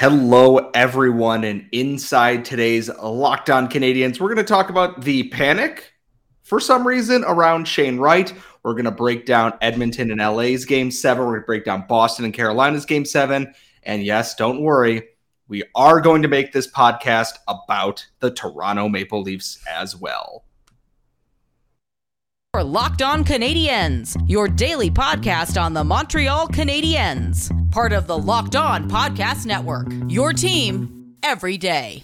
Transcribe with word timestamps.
Hello, 0.00 0.70
everyone, 0.72 1.44
and 1.44 1.68
inside 1.72 2.42
today's 2.42 2.88
Locked 2.88 3.50
On 3.50 3.68
Canadiens, 3.68 4.18
we're 4.18 4.32
going 4.32 4.38
to 4.38 4.44
talk 4.44 4.70
about 4.70 5.02
the 5.02 5.24
panic 5.24 5.92
for 6.42 6.58
some 6.58 6.86
reason 6.86 7.22
around 7.24 7.68
Shane 7.68 7.98
Wright. 7.98 8.32
We're 8.62 8.72
going 8.72 8.86
to 8.86 8.92
break 8.92 9.26
down 9.26 9.58
Edmonton 9.60 10.10
and 10.10 10.18
LA's 10.18 10.64
game 10.64 10.90
seven. 10.90 11.24
We're 11.24 11.32
going 11.32 11.42
to 11.42 11.46
break 11.46 11.64
down 11.66 11.84
Boston 11.86 12.24
and 12.24 12.32
Carolina's 12.32 12.86
game 12.86 13.04
seven. 13.04 13.52
And 13.82 14.02
yes, 14.02 14.34
don't 14.36 14.62
worry, 14.62 15.06
we 15.48 15.64
are 15.74 16.00
going 16.00 16.22
to 16.22 16.28
make 16.28 16.54
this 16.54 16.66
podcast 16.66 17.34
about 17.46 18.06
the 18.20 18.30
Toronto 18.30 18.88
Maple 18.88 19.20
Leafs 19.20 19.62
as 19.70 19.94
well. 19.94 20.44
For 22.52 22.64
Locked 22.64 23.00
On 23.00 23.24
Canadiens, 23.24 24.16
your 24.28 24.48
daily 24.48 24.90
podcast 24.90 25.60
on 25.60 25.72
the 25.72 25.84
Montreal 25.84 26.48
Canadiens, 26.48 27.48
part 27.70 27.92
of 27.92 28.08
the 28.08 28.18
Locked 28.18 28.56
On 28.56 28.90
Podcast 28.90 29.46
Network. 29.46 29.86
Your 30.08 30.32
team 30.32 31.14
every 31.22 31.56
day. 31.56 32.02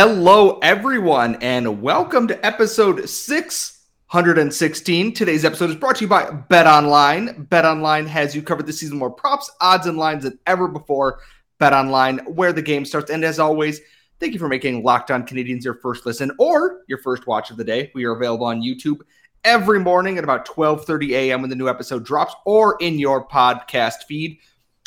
Hello, 0.00 0.60
everyone, 0.60 1.34
and 1.40 1.82
welcome 1.82 2.28
to 2.28 2.46
episode 2.46 3.08
616. 3.08 5.12
Today's 5.12 5.44
episode 5.44 5.70
is 5.70 5.74
brought 5.74 5.96
to 5.96 6.02
you 6.02 6.08
by 6.08 6.30
Bet 6.30 6.68
Online. 6.68 7.42
Bet 7.50 7.64
Online 7.64 8.06
has 8.06 8.32
you 8.32 8.40
covered 8.40 8.68
this 8.68 8.78
season 8.78 8.96
more 8.96 9.10
props, 9.10 9.50
odds, 9.60 9.88
and 9.88 9.98
lines 9.98 10.22
than 10.22 10.38
ever 10.46 10.68
before. 10.68 11.18
Bet 11.58 11.72
Online, 11.72 12.18
where 12.26 12.52
the 12.52 12.62
game 12.62 12.84
starts. 12.84 13.10
And 13.10 13.24
as 13.24 13.40
always, 13.40 13.80
thank 14.20 14.34
you 14.34 14.38
for 14.38 14.46
making 14.46 14.84
Locked 14.84 15.10
On 15.10 15.26
Canadiens 15.26 15.64
your 15.64 15.74
first 15.74 16.06
listen 16.06 16.30
or 16.38 16.82
your 16.86 16.98
first 16.98 17.26
watch 17.26 17.50
of 17.50 17.56
the 17.56 17.64
day. 17.64 17.90
We 17.92 18.04
are 18.04 18.12
available 18.12 18.46
on 18.46 18.62
YouTube 18.62 19.00
every 19.42 19.80
morning 19.80 20.16
at 20.16 20.22
about 20.22 20.46
12:30 20.46 21.10
a.m. 21.10 21.40
when 21.40 21.50
the 21.50 21.56
new 21.56 21.68
episode 21.68 22.04
drops, 22.04 22.36
or 22.46 22.76
in 22.78 23.00
your 23.00 23.26
podcast 23.26 24.04
feed. 24.06 24.38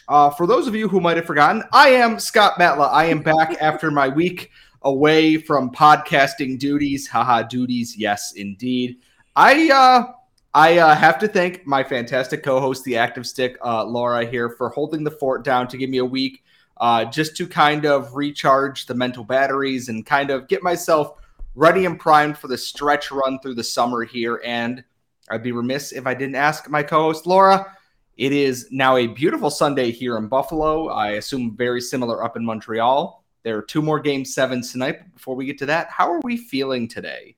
Uh, 0.08 0.30
for 0.30 0.48
those 0.48 0.68
of 0.68 0.76
you 0.76 0.88
who 0.88 1.02
might 1.02 1.18
have 1.18 1.26
forgotten, 1.26 1.64
I 1.74 1.90
am 1.90 2.18
Scott 2.18 2.54
Matla. 2.58 2.90
I 2.94 3.08
am 3.08 3.22
back 3.22 3.58
after 3.62 3.92
my 3.92 4.08
week 4.08 4.50
away 4.84 5.38
from 5.38 5.72
podcasting 5.72 6.58
duties. 6.58 7.08
Haha, 7.08 7.44
duties. 7.44 7.98
Yes, 7.98 8.34
indeed. 8.34 8.98
I 9.36 9.70
uh, 9.70 10.14
I 10.54 10.80
uh, 10.80 10.96
have 10.96 11.18
to 11.20 11.28
thank 11.28 11.66
my 11.66 11.84
fantastic 11.84 12.44
co-host, 12.44 12.84
the 12.84 12.98
Active 12.98 13.26
Stick, 13.26 13.58
uh, 13.64 13.86
Laura, 13.86 14.26
here 14.26 14.50
for 14.50 14.70
holding 14.70 15.04
the 15.04 15.12
fort 15.12 15.46
down 15.46 15.68
to 15.70 15.78
give 15.78 15.90
me 15.90 16.00
a 16.00 16.06
week, 16.06 16.44
uh, 16.78 17.06
just 17.06 17.38
to 17.38 17.48
kind 17.48 17.86
of 17.86 18.14
recharge 18.16 18.86
the 18.86 18.94
mental 18.94 19.24
batteries 19.24 19.88
and 19.88 20.06
kind 20.06 20.30
of 20.30 20.50
get 20.50 20.62
myself 20.62 21.14
ready 21.56 21.86
and 21.86 22.00
primed 22.00 22.38
for 22.38 22.50
the 22.50 22.58
stretch 22.58 23.12
run 23.12 23.40
through 23.40 23.56
the 23.56 23.64
summer 23.64 24.04
here. 24.04 24.42
And 24.44 24.84
I'd 25.30 25.44
be 25.44 25.54
remiss 25.54 25.94
if 25.94 26.06
I 26.06 26.14
didn't 26.14 26.36
ask 26.36 26.70
my 26.70 26.84
co-host 26.84 27.26
Laura. 27.26 27.78
It 28.18 28.34
is 28.34 28.68
now 28.72 28.98
a 28.98 29.08
beautiful 29.08 29.50
Sunday 29.50 29.90
here 29.92 30.18
in 30.18 30.28
Buffalo. 30.28 30.90
I 30.90 31.12
assume 31.12 31.56
very 31.56 31.80
similar 31.80 32.26
up 32.26 32.36
in 32.36 32.44
Montreal. 32.44 33.21
There 33.44 33.58
are 33.58 33.62
two 33.62 33.82
more 33.82 34.00
game 34.00 34.26
sevens 34.26 34.72
tonight. 34.72 35.00
But 35.00 35.14
before 35.14 35.36
we 35.36 35.46
get 35.46 35.58
to 35.60 35.66
that, 35.68 35.90
how 35.90 36.12
are 36.12 36.22
we 36.24 36.38
feeling 36.38 36.88
today? 36.88 37.36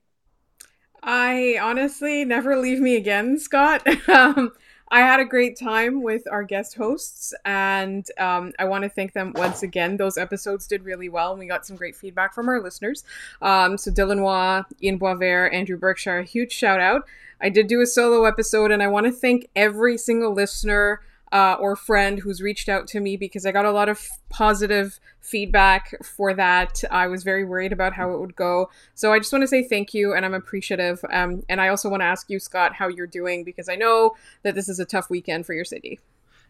I 1.01 1.57
honestly 1.61 2.23
never 2.23 2.55
leave 2.55 2.79
me 2.79 2.95
again, 2.95 3.37
Scott. 3.37 3.85
um, 4.09 4.51
I 4.89 4.99
had 4.99 5.19
a 5.19 5.25
great 5.25 5.57
time 5.57 6.03
with 6.03 6.27
our 6.29 6.43
guest 6.43 6.75
hosts, 6.75 7.33
and 7.45 8.07
um, 8.19 8.53
I 8.59 8.65
want 8.65 8.83
to 8.83 8.89
thank 8.89 9.13
them 9.13 9.33
once 9.35 9.63
again. 9.63 9.97
Those 9.97 10.17
episodes 10.17 10.67
did 10.67 10.83
really 10.83 11.09
well, 11.09 11.31
and 11.31 11.39
we 11.39 11.47
got 11.47 11.65
some 11.65 11.75
great 11.75 11.95
feedback 11.95 12.33
from 12.33 12.47
our 12.47 12.61
listeners. 12.61 13.03
Um, 13.41 13.77
so 13.77 13.91
Dylan 13.91 14.65
Ian 14.83 14.99
Boisvert, 14.99 15.51
Andrew 15.51 15.77
Berkshire, 15.77 16.19
a 16.19 16.23
huge 16.23 16.51
shout 16.51 16.79
out. 16.79 17.07
I 17.41 17.49
did 17.49 17.67
do 17.67 17.81
a 17.81 17.87
solo 17.87 18.25
episode, 18.25 18.71
and 18.71 18.83
I 18.83 18.87
want 18.87 19.07
to 19.07 19.11
thank 19.11 19.49
every 19.55 19.97
single 19.97 20.31
listener 20.31 21.01
uh, 21.33 21.57
or 21.59 21.75
friend 21.75 22.19
who's 22.19 22.41
reached 22.41 22.69
out 22.69 22.87
to 22.87 22.99
me 22.99 23.17
because 23.17 23.45
I 23.45 23.51
got 23.51 23.65
a 23.65 23.71
lot 23.71 23.89
of 23.89 24.07
positive 24.29 24.99
feedback 25.19 25.95
for 26.03 26.31
that. 26.35 26.83
I 26.91 27.07
was 27.07 27.23
very 27.23 27.43
worried 27.43 27.73
about 27.73 27.93
how 27.93 28.13
it 28.13 28.19
would 28.19 28.35
go. 28.35 28.69
So 28.93 29.11
I 29.11 29.17
just 29.17 29.33
want 29.33 29.41
to 29.41 29.47
say 29.47 29.63
thank 29.63 29.95
you 29.95 30.13
and 30.13 30.25
I'm 30.25 30.35
appreciative. 30.35 31.03
Um, 31.11 31.41
and 31.49 31.59
I 31.59 31.69
also 31.69 31.89
want 31.89 32.01
to 32.01 32.05
ask 32.05 32.29
you, 32.29 32.39
Scott, 32.39 32.75
how 32.75 32.87
you're 32.87 33.07
doing 33.07 33.43
because 33.43 33.67
I 33.67 33.75
know 33.75 34.11
that 34.43 34.53
this 34.53 34.69
is 34.69 34.79
a 34.79 34.85
tough 34.85 35.09
weekend 35.09 35.47
for 35.47 35.53
your 35.53 35.65
city. 35.65 35.99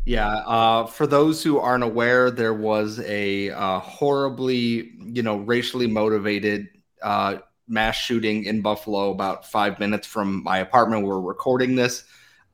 Yeah, 0.06 0.28
uh, 0.28 0.86
for 0.86 1.08
those 1.08 1.42
who 1.42 1.60
aren't 1.60 1.86
aware, 1.86 2.30
there 2.30 2.54
was 2.54 3.00
a 3.00 3.52
uh, 3.52 3.80
horribly, 3.80 4.92
you 5.00 5.24
know, 5.24 5.38
racially 5.38 5.88
motivated 5.88 6.68
uh, 7.02 7.38
mass 7.70 7.96
shooting 7.96 8.44
in 8.44 8.62
Buffalo 8.62 9.12
about 9.12 9.50
five 9.50 9.80
minutes 9.80 10.06
from 10.06 10.44
my 10.44 10.58
apartment. 10.58 11.06
We're 11.06 11.22
recording 11.22 11.78
this. 11.78 12.04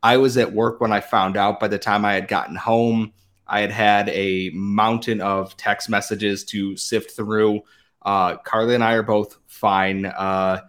I 0.02 0.18
was 0.18 0.38
at 0.38 0.54
work 0.54 0.82
when 0.82 0.92
I 0.92 1.02
found 1.02 1.38
out. 1.38 1.60
By 1.60 1.68
the 1.68 1.80
time 1.80 2.06
I 2.06 2.14
had 2.14 2.28
gotten 2.28 2.56
home, 2.56 3.14
I 3.48 3.62
had 3.62 3.72
had 3.72 4.10
a 4.10 4.50
mountain 4.54 5.22
of 5.22 5.58
text 5.58 5.90
messages 5.90 6.44
to 6.46 6.78
sift 6.78 7.12
through. 7.12 7.62
Uh, 8.02 8.38
Carly 8.38 8.76
and 8.76 8.84
I 8.84 8.94
are 8.94 9.04
both 9.04 9.38
fine. 9.48 10.06
Uh, 10.06 10.62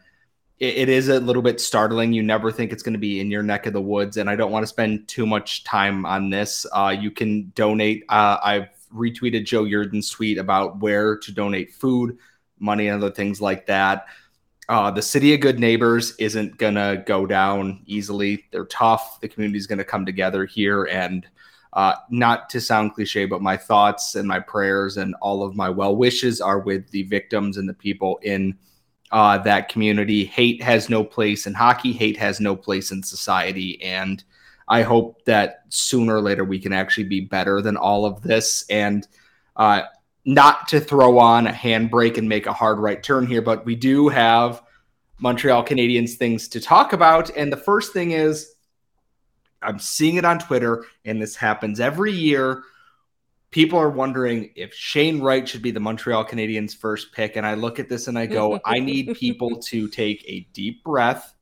it, 0.58 0.76
it 0.76 0.88
is 0.88 1.08
a 1.08 1.20
little 1.20 1.42
bit 1.42 1.60
startling. 1.60 2.12
You 2.12 2.22
never 2.22 2.50
think 2.50 2.72
it's 2.72 2.82
going 2.82 2.94
to 2.94 2.98
be 2.98 3.20
in 3.20 3.30
your 3.30 3.42
neck 3.42 3.66
of 3.66 3.72
the 3.72 3.80
woods, 3.80 4.16
and 4.16 4.28
I 4.28 4.36
don't 4.36 4.50
want 4.50 4.62
to 4.64 4.69
spend 4.69 5.08
too 5.08 5.26
much 5.26 5.64
time 5.64 6.04
on 6.06 6.30
this. 6.30 6.66
Uh, 6.72 6.94
you 6.98 7.10
can 7.10 7.52
donate. 7.54 8.04
Uh, 8.08 8.38
I've 8.42 8.69
retweeted 8.92 9.44
Joe 9.44 9.64
Yerdon's 9.64 10.10
tweet 10.10 10.38
about 10.38 10.80
where 10.80 11.16
to 11.19 11.32
donate 11.32 11.72
food, 11.72 12.19
money, 12.58 12.88
and 12.88 13.02
other 13.02 13.14
things 13.14 13.40
like 13.40 13.66
that. 13.66 14.06
Uh, 14.70 14.88
the 14.88 15.03
city 15.03 15.34
of 15.34 15.41
good 15.41 15.58
neighbors 15.58 16.14
isn't 16.19 16.56
gonna 16.56 17.03
go 17.04 17.26
down 17.26 17.82
easily. 17.86 18.44
They're 18.53 18.66
tough. 18.66 19.20
The 19.20 19.26
community 19.26 19.58
is 19.58 19.66
gonna 19.66 19.82
come 19.82 20.06
together 20.06 20.47
here, 20.47 20.84
and 20.84 21.26
uh, 21.72 21.97
not 22.08 22.48
to 22.50 22.60
sound 22.60 22.94
cliche, 22.94 23.26
but 23.26 23.42
my 23.42 23.56
thoughts 23.56 24.14
and 24.14 24.28
my 24.28 24.38
prayers 24.38 24.97
and 24.97 25.16
all 25.20 25.42
of 25.42 25.56
my 25.56 25.69
well 25.69 25.97
wishes 25.97 26.41
are 26.41 26.60
with 26.60 26.88
the 26.92 27.03
victims 27.03 27.56
and 27.56 27.69
the 27.69 27.75
people 27.75 28.20
in 28.22 28.56
uh, 29.10 29.38
that 29.38 29.70
community. 29.70 30.25
Hate 30.25 30.62
has 30.62 30.88
no 30.88 31.02
place 31.02 31.48
in 31.48 31.54
hockey. 31.54 31.92
Hate 31.92 32.16
has 32.19 32.38
no 32.38 32.54
place 32.54 32.92
in 32.92 33.02
society, 33.02 33.82
and 33.82 34.22
I 34.69 34.82
hope 34.82 35.25
that 35.25 35.64
sooner 35.70 36.14
or 36.14 36.20
later 36.20 36.44
we 36.44 36.60
can 36.60 36.72
actually 36.72 37.08
be 37.08 37.22
better 37.22 37.60
than 37.60 37.76
all 37.76 38.06
of 38.06 38.22
this 38.22 38.64
and. 38.70 39.08
Uh, 39.56 39.82
not 40.25 40.69
to 40.69 40.81
throw 40.81 41.19
on 41.19 41.47
a 41.47 41.53
handbrake 41.53 42.19
and 42.19 42.28
make 42.28 42.47
a 42.47 42.53
hard 42.53 42.78
right 42.78 43.03
turn 43.03 43.26
here, 43.26 43.42
but 43.42 43.64
we 43.64 43.75
do 43.75 44.08
have 44.08 44.62
Montreal 45.19 45.64
Canadiens 45.64 46.14
things 46.14 46.48
to 46.48 46.60
talk 46.60 46.92
about. 46.92 47.31
And 47.36 47.53
the 47.53 47.56
first 47.56 47.92
thing 47.92 48.12
is 48.12 48.54
I'm 49.62 49.78
seeing 49.78 50.16
it 50.16 50.25
on 50.25 50.38
Twitter, 50.38 50.84
and 51.04 51.20
this 51.20 51.36
happens 51.36 51.81
every 51.81 52.12
year. 52.12 52.62
People 53.50 53.78
are 53.78 53.91
wondering 53.91 54.50
if 54.54 54.72
Shane 54.72 55.20
Wright 55.20 55.48
should 55.48 55.62
be 55.62 55.72
the 55.72 55.81
Montreal 55.81 56.25
Canadiens 56.25 56.76
first 56.76 57.12
pick. 57.12 57.37
And 57.37 57.44
I 57.44 57.54
look 57.54 57.78
at 57.78 57.88
this 57.88 58.06
and 58.06 58.16
I 58.16 58.26
go, 58.26 58.60
I 58.64 58.78
need 58.78 59.14
people 59.16 59.60
to 59.62 59.88
take 59.88 60.25
a 60.26 60.47
deep 60.52 60.84
breath. 60.84 61.34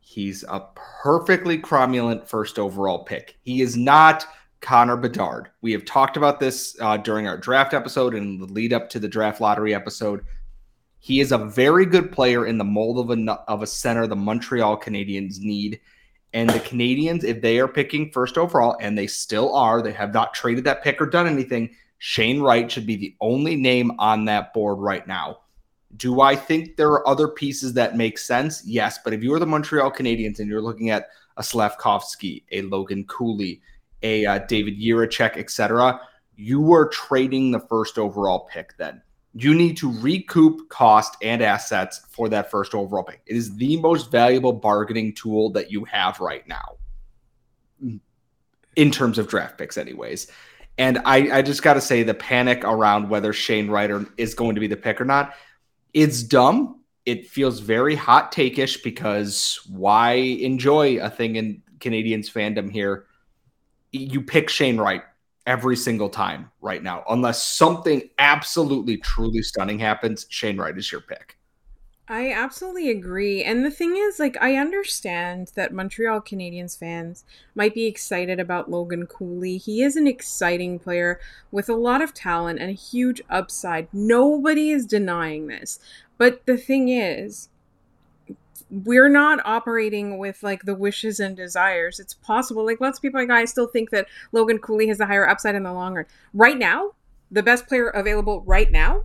He's 0.00 0.44
a 0.46 0.66
perfectly 0.74 1.58
cromulent 1.58 2.26
first 2.26 2.58
overall 2.58 3.04
pick. 3.04 3.38
He 3.42 3.62
is 3.62 3.76
not 3.76 4.26
Connor 4.62 4.96
Bedard. 4.96 5.50
We 5.60 5.72
have 5.72 5.84
talked 5.84 6.16
about 6.16 6.40
this 6.40 6.76
uh, 6.80 6.96
during 6.96 7.26
our 7.26 7.36
draft 7.36 7.74
episode 7.74 8.14
and 8.14 8.40
the 8.40 8.46
lead 8.46 8.72
up 8.72 8.88
to 8.90 9.00
the 9.00 9.08
draft 9.08 9.40
lottery 9.40 9.74
episode. 9.74 10.24
He 11.00 11.20
is 11.20 11.32
a 11.32 11.38
very 11.38 11.84
good 11.84 12.12
player 12.12 12.46
in 12.46 12.58
the 12.58 12.64
mold 12.64 12.98
of 12.98 13.10
a 13.10 13.32
of 13.48 13.62
a 13.62 13.66
center 13.66 14.06
the 14.06 14.16
Montreal 14.16 14.80
Canadiens 14.80 15.40
need. 15.40 15.80
And 16.32 16.48
the 16.48 16.60
Canadiens, 16.60 17.24
if 17.24 17.42
they 17.42 17.58
are 17.58 17.68
picking 17.68 18.10
first 18.10 18.38
overall, 18.38 18.78
and 18.80 18.96
they 18.96 19.06
still 19.06 19.54
are, 19.54 19.82
they 19.82 19.92
have 19.92 20.14
not 20.14 20.32
traded 20.32 20.64
that 20.64 20.82
pick 20.82 21.02
or 21.02 21.06
done 21.06 21.26
anything. 21.26 21.74
Shane 21.98 22.40
Wright 22.40 22.70
should 22.70 22.86
be 22.86 22.96
the 22.96 23.14
only 23.20 23.56
name 23.56 23.92
on 23.98 24.24
that 24.26 24.54
board 24.54 24.78
right 24.78 25.06
now. 25.06 25.40
Do 25.96 26.20
I 26.20 26.34
think 26.34 26.76
there 26.76 26.90
are 26.92 27.06
other 27.06 27.28
pieces 27.28 27.74
that 27.74 27.96
make 27.96 28.16
sense? 28.16 28.64
Yes, 28.64 28.98
but 29.04 29.12
if 29.12 29.22
you 29.22 29.34
are 29.34 29.38
the 29.38 29.46
Montreal 29.46 29.90
Canadiens 29.92 30.38
and 30.38 30.48
you're 30.48 30.62
looking 30.62 30.88
at 30.90 31.08
a 31.36 31.42
Slavkovsky, 31.42 32.44
a 32.50 32.62
Logan 32.62 33.04
Cooley, 33.04 33.60
a 34.02 34.26
uh, 34.26 34.38
David 34.38 34.80
Jiricek, 34.80 35.36
etc., 35.36 36.00
you 36.36 36.72
are 36.72 36.88
trading 36.88 37.50
the 37.50 37.60
first 37.60 37.98
overall 37.98 38.48
pick 38.50 38.76
then. 38.76 39.02
You 39.34 39.54
need 39.54 39.76
to 39.78 39.92
recoup 40.00 40.68
cost 40.68 41.16
and 41.22 41.42
assets 41.42 42.00
for 42.10 42.28
that 42.30 42.50
first 42.50 42.74
overall 42.74 43.04
pick. 43.04 43.22
It 43.26 43.36
is 43.36 43.56
the 43.56 43.76
most 43.78 44.10
valuable 44.10 44.52
bargaining 44.52 45.14
tool 45.14 45.50
that 45.52 45.70
you 45.70 45.84
have 45.84 46.20
right 46.20 46.46
now 46.46 46.76
in 48.76 48.90
terms 48.90 49.18
of 49.18 49.28
draft 49.28 49.58
picks, 49.58 49.76
anyways. 49.76 50.30
And 50.78 50.98
I, 51.04 51.38
I 51.38 51.42
just 51.42 51.62
got 51.62 51.74
to 51.74 51.80
say 51.80 52.02
the 52.02 52.14
panic 52.14 52.64
around 52.64 53.10
whether 53.10 53.32
Shane 53.32 53.68
Wright 53.68 53.90
is 54.16 54.34
going 54.34 54.54
to 54.54 54.60
be 54.60 54.66
the 54.66 54.76
pick 54.76 55.00
or 55.00 55.04
not, 55.04 55.34
it's 55.92 56.22
dumb 56.22 56.82
it 57.04 57.28
feels 57.28 57.60
very 57.60 57.94
hot 57.94 58.32
takeish 58.32 58.82
because 58.82 59.60
why 59.68 60.12
enjoy 60.12 60.98
a 60.98 61.10
thing 61.10 61.36
in 61.36 61.62
Canadiens 61.78 62.30
fandom 62.30 62.70
here? 62.70 63.06
You 63.92 64.22
pick 64.22 64.48
Shane 64.48 64.78
Wright 64.78 65.02
every 65.46 65.76
single 65.76 66.08
time 66.08 66.50
right 66.60 66.82
now, 66.82 67.04
unless 67.08 67.42
something 67.42 68.08
absolutely 68.18 68.96
truly 68.96 69.42
stunning 69.42 69.78
happens. 69.78 70.26
Shane 70.28 70.56
Wright 70.56 70.76
is 70.76 70.90
your 70.90 71.02
pick. 71.02 71.36
I 72.08 72.32
absolutely 72.32 72.90
agree. 72.90 73.42
And 73.44 73.64
the 73.64 73.70
thing 73.70 73.96
is, 73.96 74.18
like, 74.18 74.36
I 74.40 74.56
understand 74.56 75.52
that 75.54 75.72
Montreal 75.72 76.20
Canadiens 76.20 76.76
fans 76.76 77.24
might 77.54 77.74
be 77.74 77.86
excited 77.86 78.40
about 78.40 78.70
Logan 78.70 79.06
Cooley. 79.06 79.56
He 79.56 79.82
is 79.82 79.96
an 79.96 80.06
exciting 80.06 80.78
player 80.78 81.20
with 81.50 81.68
a 81.68 81.74
lot 81.74 82.02
of 82.02 82.12
talent 82.12 82.58
and 82.58 82.70
a 82.70 82.74
huge 82.74 83.22
upside. 83.30 83.88
Nobody 83.92 84.70
is 84.70 84.84
denying 84.84 85.46
this. 85.46 85.78
But 86.18 86.44
the 86.44 86.56
thing 86.56 86.88
is, 86.88 87.48
we're 88.72 89.10
not 89.10 89.38
operating 89.44 90.16
with 90.16 90.42
like 90.42 90.62
the 90.62 90.74
wishes 90.74 91.20
and 91.20 91.36
desires. 91.36 92.00
It's 92.00 92.14
possible. 92.14 92.64
Like 92.64 92.80
lots 92.80 92.98
of 92.98 93.02
people 93.02 93.20
like 93.20 93.28
I 93.28 93.44
still 93.44 93.66
think 93.66 93.90
that 93.90 94.08
Logan 94.32 94.58
Cooley 94.58 94.88
has 94.88 94.98
a 94.98 95.06
higher 95.06 95.28
upside 95.28 95.54
in 95.54 95.62
the 95.62 95.72
long 95.72 95.94
run. 95.94 96.06
Right 96.32 96.56
now, 96.56 96.92
the 97.30 97.42
best 97.42 97.66
player 97.66 97.88
available 97.88 98.42
right 98.46 98.72
now 98.72 99.04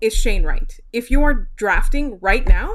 is 0.00 0.14
Shane 0.14 0.44
Wright. 0.44 0.78
If 0.92 1.10
you 1.10 1.22
are 1.24 1.48
drafting 1.56 2.20
right 2.20 2.46
now, 2.46 2.72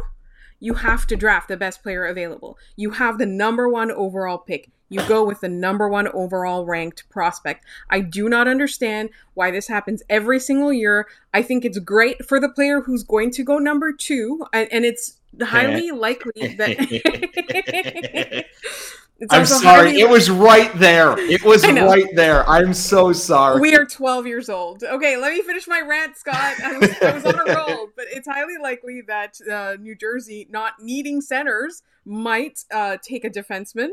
you 0.60 0.74
have 0.74 1.08
to 1.08 1.16
draft 1.16 1.48
the 1.48 1.58
best 1.58 1.82
player 1.82 2.06
available. 2.06 2.58
You 2.76 2.92
have 2.92 3.18
the 3.18 3.26
number 3.26 3.70
one 3.70 3.90
overall 3.92 4.38
pick. 4.38 4.70
You 4.90 5.02
go 5.08 5.24
with 5.24 5.42
the 5.42 5.50
number 5.50 5.90
one 5.90 6.08
overall 6.10 6.66
ranked 6.66 7.10
prospect. 7.10 7.66
I 7.90 8.02
do 8.02 8.30
not 8.30 8.48
understand 8.48 9.10
why 9.34 9.52
this 9.52 9.68
happens 9.68 10.04
every 10.10 10.40
single 10.40 10.72
year. 10.72 11.08
I 11.34 11.42
think 11.42 11.66
it's 11.66 11.80
great 11.80 12.26
for 12.26 12.40
the 12.40 12.50
player 12.50 12.82
who's 12.82 13.04
going 13.04 13.32
to 13.32 13.44
go 13.44 13.58
number 13.58 13.92
two, 13.92 14.46
and, 14.54 14.86
it's 14.86 15.18
highly 15.42 15.92
likely 16.06 16.56
that 16.56 18.46
I'm 19.30 19.46
sorry. 19.46 20.00
It 20.00 20.10
was 20.10 20.30
right 20.30 20.74
there. 20.76 21.18
It 21.18 21.44
was 21.44 21.66
right 21.66 22.08
there. 22.16 22.48
I'm 22.50 22.74
so 22.74 23.14
sorry. 23.14 23.62
We 23.62 23.74
are 23.76 23.86
12 23.86 24.28
years 24.28 24.50
old. 24.50 24.84
Okay, 24.84 25.16
let 25.16 25.34
me 25.34 25.42
finish 25.42 25.68
my 25.68 25.82
rant, 25.82 26.18
Scott. 26.18 26.54
I 26.62 26.78
was, 26.78 26.90
I 27.02 27.14
was 27.14 27.26
on 27.26 27.36
a 27.36 27.56
roll, 27.56 27.90
but 27.96 28.06
it's 28.10 28.28
highly 28.28 28.58
likely 28.62 29.02
that 29.08 29.40
uh, 29.50 29.78
New 29.80 29.96
Jersey, 29.96 30.48
not 30.50 30.74
needing 30.82 31.22
centers, 31.22 31.82
might 32.04 32.66
uh, 32.74 32.98
take 33.02 33.24
a 33.24 33.30
defenseman 33.30 33.90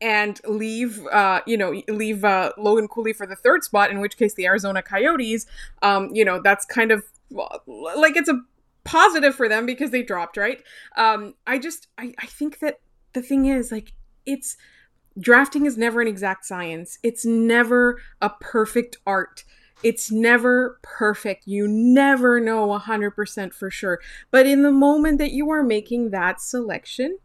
and 0.00 0.40
leave, 0.46 1.04
uh, 1.08 1.40
you 1.46 1.56
know, 1.56 1.82
leave 1.88 2.24
uh, 2.24 2.52
Logan 2.56 2.88
Cooley 2.88 3.12
for 3.12 3.26
the 3.26 3.36
third 3.36 3.64
spot. 3.64 3.90
In 3.90 4.00
which 4.00 4.16
case, 4.16 4.34
the 4.34 4.46
Arizona 4.46 4.82
Coyotes, 4.82 5.46
um, 5.82 6.10
you 6.12 6.24
know, 6.24 6.40
that's 6.42 6.64
kind 6.64 6.92
of 6.92 7.02
like 7.30 8.16
it's 8.16 8.28
a 8.28 8.40
positive 8.84 9.34
for 9.34 9.48
them 9.48 9.66
because 9.66 9.90
they 9.90 10.02
dropped, 10.02 10.36
right? 10.36 10.62
Um, 10.96 11.34
I 11.46 11.58
just, 11.58 11.88
I, 11.98 12.14
I 12.18 12.26
think 12.26 12.60
that 12.60 12.80
the 13.12 13.22
thing 13.22 13.46
is 13.46 13.72
like 13.72 13.92
it's 14.24 14.56
drafting 15.18 15.66
is 15.66 15.76
never 15.76 16.00
an 16.00 16.08
exact 16.08 16.44
science. 16.44 16.98
It's 17.02 17.24
never 17.24 18.00
a 18.20 18.30
perfect 18.40 18.96
art. 19.06 19.44
It's 19.82 20.10
never 20.10 20.78
perfect. 20.82 21.46
You 21.46 21.68
never 21.68 22.40
know 22.40 22.66
100% 22.68 23.54
for 23.54 23.70
sure. 23.70 24.00
But 24.30 24.46
in 24.46 24.62
the 24.62 24.72
moment 24.72 25.18
that 25.18 25.32
you 25.32 25.50
are 25.50 25.62
making 25.62 26.10
that 26.10 26.40
selection, 26.40 27.18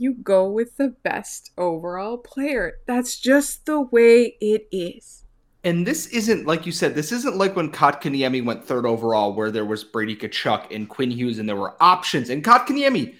you 0.00 0.14
go 0.14 0.50
with 0.50 0.76
the 0.78 0.88
best 1.02 1.50
overall 1.58 2.16
player. 2.16 2.78
That's 2.86 3.18
just 3.18 3.66
the 3.66 3.80
way 3.80 4.36
it 4.40 4.66
is. 4.72 5.24
And 5.62 5.86
this 5.86 6.06
isn't 6.06 6.46
like 6.46 6.64
you 6.64 6.72
said. 6.72 6.94
This 6.94 7.12
isn't 7.12 7.36
like 7.36 7.54
when 7.54 7.70
Kotkaniemi 7.70 8.42
went 8.42 8.64
third 8.64 8.86
overall, 8.86 9.34
where 9.34 9.50
there 9.50 9.66
was 9.66 9.84
Brady 9.84 10.16
Tkachuk 10.16 10.74
and 10.74 10.88
Quinn 10.88 11.10
Hughes, 11.10 11.38
and 11.38 11.46
there 11.46 11.56
were 11.56 11.76
options. 11.82 12.30
And 12.30 12.42
Kotkaniemi, 12.42 13.14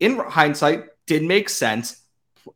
in 0.00 0.16
hindsight, 0.16 0.84
did 1.06 1.22
make 1.22 1.50
sense 1.50 2.02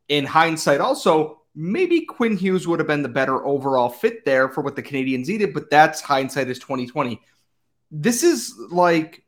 in 0.09 0.25
hindsight, 0.25 0.81
also, 0.81 1.43
maybe 1.55 2.07
Quinn 2.07 2.37
Hughes 2.37 2.67
would 2.67 2.79
have 2.79 2.89
been 2.89 3.03
the 3.03 3.09
better 3.09 3.45
overall 3.45 3.89
fit 3.89 4.25
there 4.25 4.49
for 4.49 4.62
what 4.62 4.77
the 4.77 4.83
Canadiens 4.83 5.29
needed, 5.29 5.53
but 5.53 5.69
that's 5.69 6.01
hindsight 6.01 6.49
is 6.49 6.59
2020. 6.59 7.21
This 7.91 8.23
is 8.23 8.55
like 8.71 9.25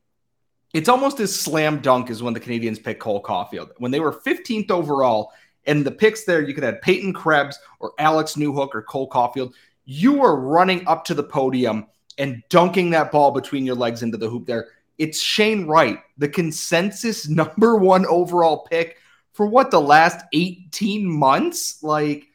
it's 0.73 0.89
almost 0.89 1.21
as 1.21 1.39
slam 1.39 1.81
dunk 1.81 2.11
as 2.11 2.23
when 2.23 2.35
the 2.35 2.41
Canadiens 2.41 2.83
picked 2.83 3.01
Cole 3.01 3.23
Caufield. 3.23 3.71
When 3.79 3.91
they 3.91 4.01
were 4.01 4.13
15th 4.13 4.71
overall, 4.71 5.33
and 5.65 5.85
the 5.85 5.91
picks 5.91 6.25
there, 6.25 6.43
you 6.43 6.55
could 6.55 6.65
have 6.65 6.83
Peyton 6.83 7.13
Krebs 7.13 7.59
or 7.79 7.93
Alex 7.99 8.35
Newhook 8.35 8.75
or 8.75 8.83
Cole 8.83 9.09
Caufield. 9.09 9.53
You 9.85 10.15
were 10.15 10.41
running 10.41 10.87
up 10.89 11.05
to 11.05 11.15
the 11.15 11.23
podium 11.23 11.87
and 12.19 12.43
dunking 12.49 12.91
that 12.91 13.13
ball 13.13 13.31
between 13.31 13.65
your 13.65 13.77
legs 13.77 14.03
into 14.03 14.19
the 14.19 14.29
hoop 14.29 14.47
there. 14.47 14.69
It's 14.99 15.21
Shane 15.21 15.67
Wright, 15.67 15.99
the 16.19 16.29
consensus 16.29 17.29
number 17.29 17.77
one 17.77 18.07
overall 18.07 18.67
pick 18.69 18.97
for 19.33 19.47
what 19.47 19.71
the 19.71 19.81
last 19.81 20.25
18 20.33 21.11
months 21.11 21.83
like 21.83 22.27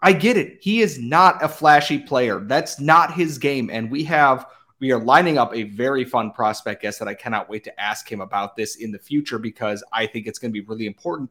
i 0.00 0.12
get 0.12 0.36
it 0.36 0.58
he 0.60 0.80
is 0.80 0.98
not 0.98 1.42
a 1.42 1.48
flashy 1.48 1.98
player 1.98 2.40
that's 2.40 2.80
not 2.80 3.12
his 3.14 3.38
game 3.38 3.70
and 3.70 3.90
we 3.90 4.04
have 4.04 4.46
we 4.80 4.92
are 4.92 5.02
lining 5.02 5.38
up 5.38 5.54
a 5.54 5.64
very 5.64 6.04
fun 6.04 6.30
prospect 6.32 6.82
guest 6.82 6.98
that 6.98 7.08
i 7.08 7.14
cannot 7.14 7.48
wait 7.48 7.64
to 7.64 7.80
ask 7.80 8.10
him 8.10 8.20
about 8.20 8.56
this 8.56 8.76
in 8.76 8.90
the 8.90 8.98
future 8.98 9.38
because 9.38 9.82
i 9.92 10.06
think 10.06 10.26
it's 10.26 10.38
going 10.38 10.50
to 10.50 10.60
be 10.60 10.66
really 10.66 10.86
important 10.86 11.30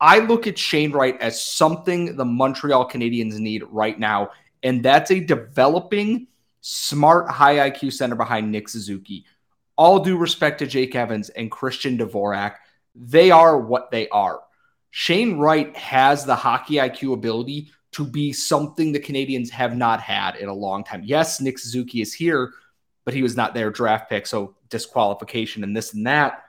i 0.00 0.18
look 0.18 0.46
at 0.46 0.58
shane 0.58 0.92
wright 0.92 1.20
as 1.20 1.42
something 1.42 2.16
the 2.16 2.24
montreal 2.24 2.88
canadiens 2.88 3.38
need 3.38 3.62
right 3.70 3.98
now 3.98 4.30
and 4.62 4.82
that's 4.82 5.10
a 5.10 5.20
developing 5.20 6.26
smart 6.60 7.28
high 7.30 7.70
iq 7.70 7.92
center 7.92 8.14
behind 8.16 8.50
nick 8.50 8.68
suzuki 8.68 9.24
all 9.76 9.98
due 9.98 10.16
respect 10.16 10.58
to 10.58 10.66
jake 10.66 10.94
evans 10.94 11.28
and 11.30 11.50
christian 11.50 11.98
dvorak 11.98 12.56
they 12.94 13.30
are 13.30 13.58
what 13.58 13.90
they 13.90 14.08
are. 14.08 14.40
Shane 14.90 15.38
Wright 15.38 15.74
has 15.76 16.24
the 16.24 16.36
hockey 16.36 16.74
IQ 16.74 17.14
ability 17.14 17.70
to 17.92 18.04
be 18.04 18.32
something 18.32 18.92
the 18.92 19.00
Canadiens 19.00 19.50
have 19.50 19.76
not 19.76 20.00
had 20.00 20.36
in 20.36 20.48
a 20.48 20.54
long 20.54 20.84
time. 20.84 21.02
Yes, 21.04 21.40
Nick 21.40 21.58
Suzuki 21.58 22.00
is 22.00 22.12
here, 22.12 22.52
but 23.04 23.14
he 23.14 23.22
was 23.22 23.36
not 23.36 23.54
their 23.54 23.70
draft 23.70 24.08
pick, 24.08 24.26
so 24.26 24.56
disqualification 24.68 25.64
and 25.64 25.76
this 25.76 25.94
and 25.94 26.06
that. 26.06 26.44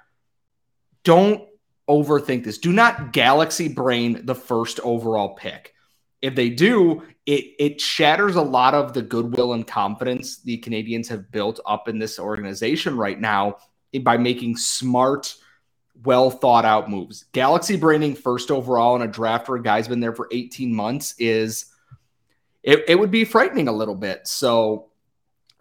Don't 1.03 1.47
overthink 1.89 2.43
this. 2.43 2.57
Do 2.57 2.71
not 2.71 3.11
galaxy 3.11 3.67
brain 3.67 4.25
the 4.25 4.35
first 4.35 4.79
overall 4.81 5.35
pick. 5.35 5.73
If 6.21 6.35
they 6.35 6.49
do, 6.49 7.03
it 7.25 7.55
it 7.59 7.81
shatters 7.81 8.35
a 8.35 8.41
lot 8.41 8.73
of 8.73 8.93
the 8.93 9.01
goodwill 9.01 9.53
and 9.53 9.67
confidence 9.67 10.37
the 10.37 10.59
Canadiens 10.59 11.07
have 11.09 11.31
built 11.31 11.59
up 11.65 11.87
in 11.89 11.99
this 11.99 12.19
organization 12.19 12.95
right 12.95 13.19
now 13.19 13.57
by 14.01 14.17
making 14.17 14.57
smart 14.57 15.35
well 16.03 16.31
thought 16.31 16.65
out 16.65 16.89
moves. 16.89 17.25
Galaxy 17.33 17.75
braining 17.75 18.15
first 18.15 18.51
overall 18.51 18.95
in 18.95 19.01
a 19.01 19.07
draft 19.07 19.47
where 19.47 19.59
a 19.59 19.63
guy's 19.63 19.87
been 19.87 19.99
there 19.99 20.15
for 20.15 20.27
18 20.31 20.73
months 20.73 21.13
is 21.19 21.65
it, 22.63 22.85
it 22.87 22.97
would 22.97 23.11
be 23.11 23.25
frightening 23.25 23.67
a 23.67 23.73
little 23.73 23.95
bit. 23.95 24.27
So 24.27 24.89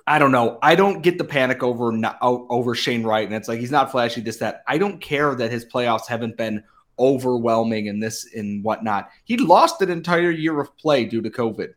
I 0.07 0.19
don't 0.19 0.33
know. 0.33 0.59
I 0.63 0.75
don't 0.75 1.03
get 1.03 1.19
the 1.19 1.25
panic 1.25 1.63
over 1.63 1.93
over 2.21 2.75
Shane 2.75 3.05
Wright, 3.05 3.27
and 3.27 3.35
it's 3.35 3.49
like 3.49 3.61
he's 3.61 3.71
not 3.71 3.91
flashy. 3.91 4.21
This 4.21 4.39
that 4.39 4.63
I 4.67 4.79
don't 4.79 5.01
care 5.01 5.35
that 5.35 5.51
his 5.51 5.65
playoffs 5.65 6.07
haven't 6.07 6.37
been 6.37 6.65
overwhelming 6.99 7.89
and 7.89 8.03
this 8.03 8.33
and 8.35 8.63
whatnot. 8.65 9.11
He 9.25 9.37
lost 9.37 9.81
an 9.83 9.91
entire 9.91 10.31
year 10.31 10.61
of 10.61 10.77
play 10.77 11.05
due 11.05 11.23
to 11.23 11.31
COVID. 11.31 11.75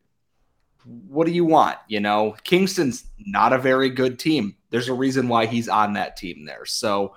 What 1.07 1.25
do 1.25 1.33
you 1.33 1.45
want? 1.45 1.77
You 1.87 1.99
know, 1.99 2.35
Kingston's 2.43 3.05
not 3.17 3.53
a 3.53 3.57
very 3.57 3.89
good 3.89 4.19
team. 4.19 4.55
There's 4.69 4.89
a 4.89 4.93
reason 4.93 5.27
why 5.27 5.45
he's 5.45 5.69
on 5.69 5.93
that 5.93 6.17
team 6.17 6.45
there. 6.45 6.65
So 6.65 7.15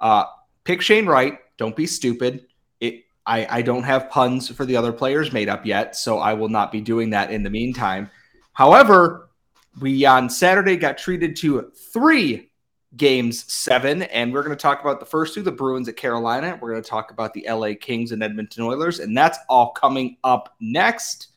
uh, 0.00 0.24
pick 0.64 0.82
Shane 0.82 1.06
Wright. 1.06 1.38
Don't 1.56 1.76
be 1.76 1.86
stupid. 1.86 2.46
It, 2.80 3.04
I, 3.24 3.58
I 3.58 3.62
don't 3.62 3.84
have 3.84 4.10
puns 4.10 4.48
for 4.50 4.66
the 4.66 4.76
other 4.76 4.92
players 4.92 5.32
made 5.32 5.48
up 5.48 5.64
yet, 5.64 5.96
so 5.96 6.18
I 6.18 6.34
will 6.34 6.50
not 6.50 6.72
be 6.72 6.82
doing 6.82 7.10
that 7.10 7.30
in 7.30 7.42
the 7.42 7.50
meantime. 7.50 8.10
However, 8.52 9.25
we 9.80 10.04
on 10.04 10.30
Saturday 10.30 10.76
got 10.76 10.98
treated 10.98 11.36
to 11.36 11.70
three 11.92 12.50
games 12.96 13.50
seven, 13.52 14.02
and 14.04 14.32
we're 14.32 14.42
going 14.42 14.56
to 14.56 14.60
talk 14.60 14.80
about 14.80 15.00
the 15.00 15.06
first 15.06 15.34
two 15.34 15.42
the 15.42 15.52
Bruins 15.52 15.88
at 15.88 15.96
Carolina. 15.96 16.58
We're 16.60 16.70
going 16.70 16.82
to 16.82 16.88
talk 16.88 17.10
about 17.10 17.34
the 17.34 17.46
LA 17.48 17.72
Kings 17.78 18.12
and 18.12 18.22
Edmonton 18.22 18.64
Oilers, 18.64 19.00
and 19.00 19.16
that's 19.16 19.38
all 19.48 19.72
coming 19.72 20.16
up 20.24 20.54
next. 20.60 21.28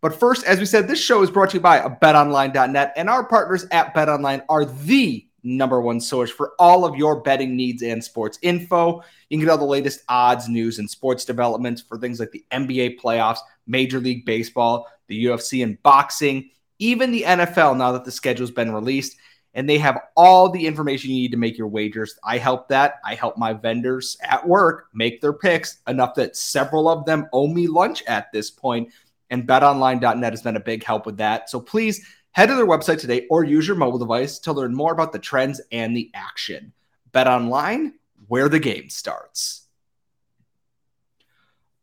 But 0.00 0.14
first, 0.14 0.44
as 0.44 0.60
we 0.60 0.66
said, 0.66 0.86
this 0.86 1.00
show 1.00 1.22
is 1.22 1.30
brought 1.30 1.50
to 1.50 1.56
you 1.56 1.60
by 1.60 1.80
betonline.net, 1.80 2.92
and 2.96 3.10
our 3.10 3.26
partners 3.26 3.66
at 3.72 3.94
betonline 3.94 4.44
are 4.48 4.64
the 4.64 5.26
number 5.42 5.80
one 5.80 6.00
source 6.00 6.30
for 6.30 6.52
all 6.58 6.84
of 6.84 6.96
your 6.96 7.20
betting 7.22 7.56
needs 7.56 7.82
and 7.82 8.02
sports 8.02 8.38
info. 8.42 9.02
You 9.30 9.38
can 9.38 9.46
get 9.46 9.50
all 9.50 9.58
the 9.58 9.64
latest 9.64 10.02
odds, 10.08 10.48
news, 10.48 10.78
and 10.78 10.90
sports 10.90 11.24
developments 11.24 11.80
for 11.82 11.98
things 11.98 12.20
like 12.20 12.32
the 12.32 12.44
NBA 12.50 13.00
playoffs, 13.00 13.38
Major 13.66 14.00
League 14.00 14.26
Baseball, 14.26 14.88
the 15.06 15.24
UFC, 15.24 15.62
and 15.62 15.80
boxing, 15.82 16.50
even 16.78 17.10
the 17.10 17.22
NFL 17.22 17.76
now 17.76 17.92
that 17.92 18.04
the 18.04 18.10
schedule's 18.10 18.50
been 18.50 18.72
released. 18.72 19.16
And 19.54 19.66
they 19.66 19.78
have 19.78 19.98
all 20.16 20.50
the 20.50 20.66
information 20.66 21.10
you 21.10 21.22
need 21.22 21.30
to 21.30 21.38
make 21.38 21.56
your 21.56 21.68
wagers. 21.68 22.18
I 22.22 22.36
help 22.36 22.68
that. 22.68 23.00
I 23.02 23.14
help 23.14 23.38
my 23.38 23.54
vendors 23.54 24.18
at 24.20 24.46
work 24.46 24.88
make 24.92 25.22
their 25.22 25.32
picks 25.32 25.78
enough 25.88 26.14
that 26.16 26.36
several 26.36 26.90
of 26.90 27.06
them 27.06 27.26
owe 27.32 27.46
me 27.46 27.66
lunch 27.66 28.02
at 28.06 28.30
this 28.32 28.50
point. 28.50 28.92
And 29.30 29.48
betonline.net 29.48 30.32
has 30.32 30.42
been 30.42 30.56
a 30.56 30.60
big 30.60 30.84
help 30.84 31.06
with 31.06 31.16
that. 31.16 31.48
So 31.48 31.58
please 31.58 32.04
Head 32.36 32.50
to 32.50 32.54
their 32.54 32.66
website 32.66 33.00
today 33.00 33.26
or 33.30 33.44
use 33.44 33.66
your 33.66 33.78
mobile 33.78 33.98
device 33.98 34.38
to 34.40 34.52
learn 34.52 34.74
more 34.74 34.92
about 34.92 35.10
the 35.10 35.18
trends 35.18 35.58
and 35.72 35.96
the 35.96 36.10
action. 36.12 36.74
Bet 37.10 37.26
online 37.26 37.94
where 38.28 38.50
the 38.50 38.58
game 38.58 38.90
starts. 38.90 39.62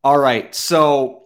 All 0.03 0.19
right, 0.19 0.53
so 0.53 1.22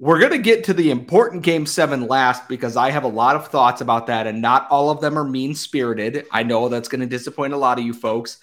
we're 0.00 0.18
going 0.18 0.32
to 0.32 0.38
get 0.38 0.64
to 0.64 0.72
the 0.72 0.90
important 0.90 1.42
game 1.42 1.66
seven 1.66 2.06
last 2.06 2.48
because 2.48 2.74
I 2.74 2.90
have 2.90 3.04
a 3.04 3.08
lot 3.08 3.36
of 3.36 3.48
thoughts 3.48 3.82
about 3.82 4.06
that, 4.06 4.26
and 4.26 4.40
not 4.40 4.66
all 4.70 4.88
of 4.88 5.02
them 5.02 5.18
are 5.18 5.24
mean 5.24 5.54
spirited. 5.54 6.26
I 6.32 6.42
know 6.42 6.70
that's 6.70 6.88
going 6.88 7.02
to 7.02 7.06
disappoint 7.06 7.52
a 7.52 7.58
lot 7.58 7.78
of 7.78 7.84
you 7.84 7.92
folks. 7.92 8.38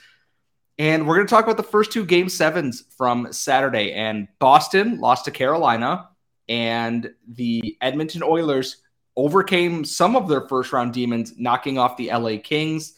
And 0.78 1.08
we're 1.08 1.16
going 1.16 1.26
to 1.26 1.32
talk 1.32 1.46
about 1.46 1.58
the 1.58 1.64
first 1.64 1.92
two 1.92 2.06
game 2.06 2.30
sevens 2.30 2.84
from 2.96 3.34
Saturday. 3.34 3.94
And 3.94 4.28
Boston 4.38 5.00
lost 5.00 5.26
to 5.26 5.32
Carolina, 5.32 6.10
and 6.48 7.12
the 7.28 7.76
Edmonton 7.82 8.22
Oilers 8.22 8.78
overcame 9.16 9.84
some 9.84 10.16
of 10.16 10.30
their 10.30 10.48
first 10.48 10.72
round 10.72 10.94
demons, 10.94 11.34
knocking 11.40 11.80
off 11.80 11.98
the 11.98 12.12
LA 12.12 12.38
Kings. 12.38 12.94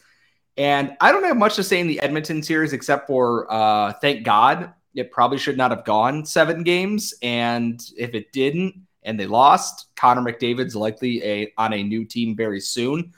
And 0.58 0.98
I 1.00 1.12
don't 1.12 1.24
have 1.24 1.38
much 1.38 1.56
to 1.56 1.64
say 1.64 1.80
in 1.80 1.86
the 1.86 2.02
Edmonton 2.02 2.42
series 2.42 2.74
except 2.74 3.06
for 3.06 3.50
uh, 3.50 3.94
thank 3.94 4.22
God 4.22 4.74
it 4.94 5.10
probably 5.10 5.38
should 5.38 5.56
not 5.56 5.70
have 5.70 5.84
gone 5.84 6.24
seven 6.24 6.62
games. 6.62 7.14
And 7.22 7.80
if 7.96 8.14
it 8.14 8.32
didn't 8.32 8.74
and 9.02 9.18
they 9.18 9.26
lost, 9.26 9.94
Connor 9.96 10.22
McDavid's 10.22 10.76
likely 10.76 11.22
a, 11.22 11.52
on 11.56 11.72
a 11.72 11.82
new 11.82 12.04
team 12.04 12.36
very 12.36 12.60
soon. 12.60 13.12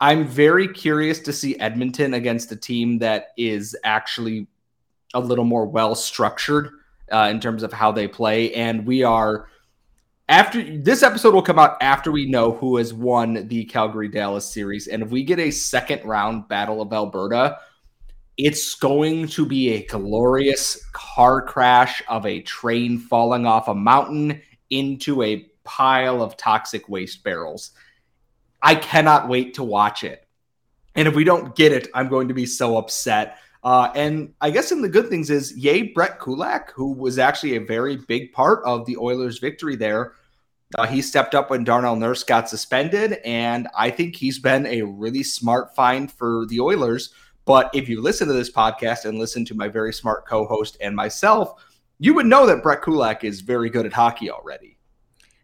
I'm 0.00 0.26
very 0.26 0.68
curious 0.68 1.20
to 1.20 1.32
see 1.32 1.58
Edmonton 1.58 2.14
against 2.14 2.52
a 2.52 2.56
team 2.56 2.98
that 2.98 3.28
is 3.36 3.76
actually 3.82 4.46
a 5.14 5.20
little 5.20 5.44
more 5.44 5.66
well 5.66 5.94
structured 5.94 6.70
uh, 7.10 7.28
in 7.30 7.40
terms 7.40 7.62
of 7.62 7.72
how 7.72 7.92
they 7.92 8.06
play. 8.06 8.52
And 8.54 8.86
we 8.86 9.02
are 9.02 9.48
after 10.28 10.62
this 10.78 11.02
episode 11.02 11.34
will 11.34 11.42
come 11.42 11.58
out 11.58 11.76
after 11.80 12.10
we 12.10 12.26
know 12.26 12.52
who 12.52 12.76
has 12.76 12.92
won 12.92 13.46
the 13.48 13.64
Calgary 13.64 14.08
Dallas 14.08 14.44
series. 14.44 14.88
And 14.88 15.02
if 15.02 15.10
we 15.10 15.22
get 15.22 15.38
a 15.38 15.50
second 15.50 16.04
round 16.04 16.48
Battle 16.48 16.82
of 16.82 16.92
Alberta, 16.92 17.58
it's 18.36 18.74
going 18.74 19.28
to 19.28 19.46
be 19.46 19.70
a 19.70 19.86
glorious 19.86 20.84
car 20.92 21.40
crash 21.40 22.02
of 22.08 22.26
a 22.26 22.42
train 22.42 22.98
falling 22.98 23.46
off 23.46 23.68
a 23.68 23.74
mountain 23.74 24.42
into 24.70 25.22
a 25.22 25.50
pile 25.64 26.22
of 26.22 26.36
toxic 26.36 26.88
waste 26.88 27.24
barrels. 27.24 27.72
I 28.62 28.74
cannot 28.74 29.28
wait 29.28 29.54
to 29.54 29.64
watch 29.64 30.04
it. 30.04 30.26
And 30.94 31.08
if 31.08 31.14
we 31.14 31.24
don't 31.24 31.54
get 31.54 31.72
it, 31.72 31.88
I'm 31.94 32.08
going 32.08 32.28
to 32.28 32.34
be 32.34 32.46
so 32.46 32.76
upset. 32.76 33.38
Uh, 33.62 33.90
and 33.94 34.32
I 34.40 34.50
guess 34.50 34.70
in 34.70 34.82
the 34.82 34.88
good 34.88 35.08
things 35.08 35.28
is, 35.30 35.56
yay, 35.56 35.82
Brett 35.82 36.20
Kulak, 36.20 36.72
who 36.72 36.92
was 36.92 37.18
actually 37.18 37.56
a 37.56 37.60
very 37.60 37.96
big 37.96 38.32
part 38.32 38.64
of 38.64 38.86
the 38.86 38.96
Oilers' 38.96 39.38
victory 39.38 39.76
there. 39.76 40.12
Uh, 40.76 40.86
he 40.86 41.00
stepped 41.00 41.34
up 41.34 41.50
when 41.50 41.64
Darnell 41.64 41.96
Nurse 41.96 42.22
got 42.22 42.48
suspended, 42.48 43.18
and 43.24 43.68
I 43.76 43.90
think 43.90 44.16
he's 44.16 44.38
been 44.38 44.66
a 44.66 44.82
really 44.82 45.22
smart 45.22 45.74
find 45.74 46.10
for 46.10 46.46
the 46.46 46.60
Oilers. 46.60 47.12
But 47.46 47.70
if 47.72 47.88
you 47.88 48.02
listen 48.02 48.28
to 48.28 48.34
this 48.34 48.50
podcast 48.50 49.06
and 49.06 49.18
listen 49.18 49.44
to 49.46 49.54
my 49.54 49.68
very 49.68 49.92
smart 49.92 50.26
co-host 50.26 50.76
and 50.80 50.94
myself, 50.94 51.64
you 51.98 52.12
would 52.12 52.26
know 52.26 52.44
that 52.46 52.62
Brett 52.62 52.82
Kulak 52.82 53.24
is 53.24 53.40
very 53.40 53.70
good 53.70 53.86
at 53.86 53.92
hockey 53.94 54.30
already. 54.30 54.76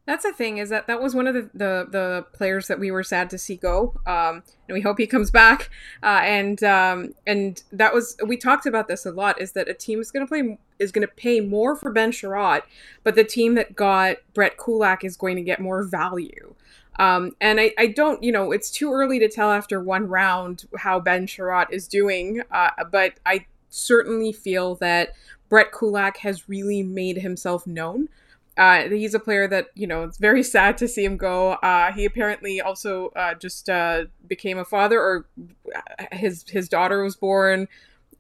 That's 0.04 0.24
the 0.24 0.32
thing 0.32 0.58
is 0.58 0.68
that 0.70 0.88
that 0.88 1.00
was 1.00 1.14
one 1.14 1.28
of 1.28 1.34
the, 1.34 1.48
the, 1.54 1.86
the 1.88 2.26
players 2.32 2.66
that 2.66 2.80
we 2.80 2.90
were 2.90 3.04
sad 3.04 3.30
to 3.30 3.38
see 3.38 3.54
go, 3.54 3.94
um, 4.04 4.42
and 4.68 4.74
we 4.74 4.80
hope 4.80 4.98
he 4.98 5.06
comes 5.06 5.30
back. 5.30 5.70
Uh, 6.02 6.20
and 6.24 6.62
um, 6.64 7.14
and 7.24 7.62
that 7.70 7.94
was 7.94 8.16
we 8.26 8.36
talked 8.36 8.66
about 8.66 8.88
this 8.88 9.06
a 9.06 9.12
lot. 9.12 9.40
Is 9.40 9.52
that 9.52 9.68
a 9.68 9.74
team 9.74 10.00
is 10.00 10.10
going 10.10 10.26
to 10.26 10.28
play 10.28 10.58
is 10.80 10.90
going 10.90 11.06
to 11.06 11.14
pay 11.14 11.40
more 11.40 11.76
for 11.76 11.92
Ben 11.92 12.10
Chiarot, 12.10 12.62
but 13.04 13.14
the 13.14 13.22
team 13.22 13.54
that 13.54 13.76
got 13.76 14.16
Brett 14.34 14.58
Kulak 14.58 15.04
is 15.04 15.16
going 15.16 15.36
to 15.36 15.42
get 15.42 15.60
more 15.60 15.84
value. 15.84 16.56
Um, 16.98 17.32
and 17.40 17.58
I, 17.58 17.72
I 17.78 17.86
don't, 17.86 18.22
you 18.22 18.32
know, 18.32 18.52
it's 18.52 18.70
too 18.70 18.92
early 18.92 19.18
to 19.18 19.28
tell 19.28 19.50
after 19.50 19.80
one 19.80 20.08
round 20.08 20.64
how 20.78 21.00
Ben 21.00 21.26
Chiarot 21.26 21.72
is 21.72 21.88
doing, 21.88 22.42
uh, 22.50 22.70
but 22.90 23.14
I 23.24 23.46
certainly 23.70 24.32
feel 24.32 24.74
that 24.76 25.12
Brett 25.48 25.72
Kulak 25.72 26.18
has 26.18 26.48
really 26.48 26.82
made 26.82 27.18
himself 27.18 27.66
known. 27.66 28.08
Uh, 28.56 28.88
he's 28.88 29.14
a 29.14 29.18
player 29.18 29.48
that 29.48 29.68
you 29.74 29.86
know 29.86 30.04
it's 30.04 30.18
very 30.18 30.42
sad 30.54 30.76
to 30.78 30.88
see 30.88 31.04
him 31.04 31.16
go. 31.16 31.52
Uh, 31.52 31.92
he 31.92 32.04
apparently 32.04 32.60
also 32.60 33.08
uh, 33.16 33.34
just 33.34 33.68
uh, 33.68 34.04
became 34.26 34.58
a 34.58 34.64
father, 34.64 35.00
or 35.00 35.26
uh, 35.74 35.80
his 36.12 36.44
his 36.48 36.68
daughter 36.68 37.02
was 37.02 37.16
born 37.16 37.68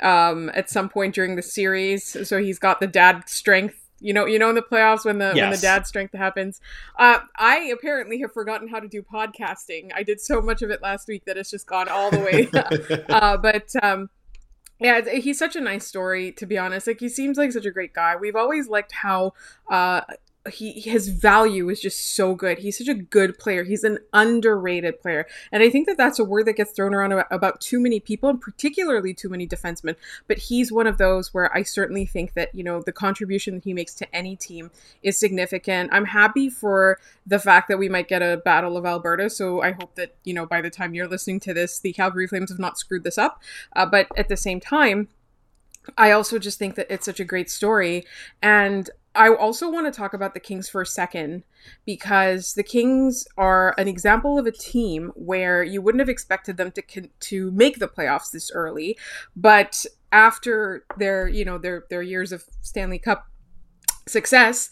um, 0.00 0.50
at 0.54 0.70
some 0.70 0.88
point 0.88 1.14
during 1.14 1.36
the 1.36 1.42
series. 1.42 2.16
So 2.28 2.38
he's 2.38 2.58
got 2.58 2.80
the 2.80 2.86
dad 2.86 3.28
strength. 3.28 3.81
You 4.02 4.12
know, 4.12 4.26
you 4.26 4.38
know, 4.38 4.48
in 4.48 4.54
the 4.54 4.62
playoffs 4.62 5.04
when 5.04 5.18
the 5.18 5.32
yes. 5.34 5.36
when 5.36 5.50
the 5.50 5.58
dad 5.58 5.86
strength 5.86 6.14
happens. 6.14 6.60
Uh, 6.98 7.20
I 7.36 7.70
apparently 7.72 8.20
have 8.20 8.32
forgotten 8.32 8.68
how 8.68 8.80
to 8.80 8.88
do 8.88 9.02
podcasting. 9.02 9.90
I 9.94 10.02
did 10.02 10.20
so 10.20 10.42
much 10.42 10.62
of 10.62 10.70
it 10.70 10.82
last 10.82 11.08
week 11.08 11.24
that 11.26 11.36
it's 11.36 11.50
just 11.50 11.66
gone 11.66 11.88
all 11.88 12.10
the 12.10 12.18
way. 12.18 12.48
uh, 13.08 13.36
but 13.36 13.72
um, 13.82 14.10
yeah, 14.82 15.00
he's 15.08 15.38
such 15.38 15.56
a 15.56 15.60
nice 15.60 15.86
story, 15.86 16.32
to 16.32 16.46
be 16.46 16.58
honest. 16.58 16.86
Like, 16.86 17.00
he 17.00 17.08
seems 17.08 17.38
like 17.38 17.52
such 17.52 17.66
a 17.66 17.70
great 17.70 17.92
guy. 17.92 18.16
We've 18.16 18.36
always 18.36 18.68
liked 18.68 18.92
how 18.92 19.34
uh, 19.70 20.00
he 20.50 20.72
his 20.72 21.08
value 21.08 21.68
is 21.68 21.80
just 21.80 22.14
so 22.16 22.34
good. 22.34 22.58
He's 22.58 22.78
such 22.78 22.88
a 22.88 22.94
good 22.94 23.38
player. 23.38 23.62
He's 23.62 23.84
an 23.84 23.98
underrated 24.12 25.00
player, 25.00 25.26
and 25.52 25.62
I 25.62 25.70
think 25.70 25.86
that 25.86 25.96
that's 25.96 26.18
a 26.18 26.24
word 26.24 26.46
that 26.46 26.56
gets 26.56 26.72
thrown 26.72 26.94
around 26.94 27.12
about, 27.12 27.26
about, 27.30 27.60
too 27.60 27.78
many 27.78 28.00
people, 28.00 28.28
and 28.28 28.40
particularly 28.40 29.14
too 29.14 29.28
many 29.28 29.46
defensemen. 29.46 29.94
But 30.26 30.38
he's 30.38 30.72
one 30.72 30.88
of 30.88 30.98
those 30.98 31.32
where 31.32 31.54
I 31.56 31.62
certainly 31.62 32.06
think 32.06 32.34
that 32.34 32.52
you 32.54 32.64
know 32.64 32.82
the 32.82 32.92
contribution 32.92 33.54
that 33.54 33.64
he 33.64 33.72
makes 33.72 33.94
to 33.94 34.14
any 34.16 34.34
team 34.34 34.70
is 35.02 35.16
significant. 35.16 35.90
I'm 35.92 36.06
happy 36.06 36.50
for 36.50 36.98
the 37.24 37.38
fact 37.38 37.68
that 37.68 37.78
we 37.78 37.88
might 37.88 38.08
get 38.08 38.22
a 38.22 38.42
Battle 38.44 38.76
of 38.76 38.84
Alberta. 38.84 39.30
So 39.30 39.62
I 39.62 39.72
hope 39.72 39.94
that 39.94 40.16
you 40.24 40.34
know 40.34 40.46
by 40.46 40.60
the 40.60 40.70
time 40.70 40.94
you're 40.94 41.08
listening 41.08 41.40
to 41.40 41.54
this, 41.54 41.78
the 41.78 41.92
Calgary 41.92 42.26
Flames 42.26 42.50
have 42.50 42.58
not 42.58 42.78
screwed 42.78 43.04
this 43.04 43.18
up. 43.18 43.40
Uh, 43.76 43.86
but 43.86 44.08
at 44.16 44.28
the 44.28 44.36
same 44.36 44.60
time. 44.60 45.08
I 45.98 46.12
also 46.12 46.38
just 46.38 46.60
think 46.60 46.76
that 46.76 46.86
it's 46.88 47.04
such 47.04 47.18
a 47.18 47.24
great 47.24 47.50
story. 47.50 48.04
And 48.40 48.88
I 49.14 49.34
also 49.34 49.70
want 49.70 49.92
to 49.92 49.96
talk 49.96 50.14
about 50.14 50.34
the 50.34 50.40
Kings 50.40 50.68
for 50.68 50.82
a 50.82 50.86
second 50.86 51.44
because 51.84 52.54
the 52.54 52.62
Kings 52.62 53.26
are 53.36 53.74
an 53.78 53.88
example 53.88 54.38
of 54.38 54.46
a 54.46 54.52
team 54.52 55.12
where 55.14 55.62
you 55.62 55.82
wouldn't 55.82 56.00
have 56.00 56.08
expected 56.08 56.56
them 56.56 56.72
to 56.72 56.82
to 57.08 57.50
make 57.50 57.78
the 57.78 57.88
playoffs 57.88 58.30
this 58.30 58.50
early, 58.52 58.98
but 59.36 59.84
after 60.12 60.84
their 60.98 61.28
you 61.28 61.44
know 61.44 61.58
their 61.58 61.84
their 61.90 62.02
years 62.02 62.32
of 62.32 62.44
Stanley 62.62 62.98
Cup 62.98 63.26
success, 64.06 64.70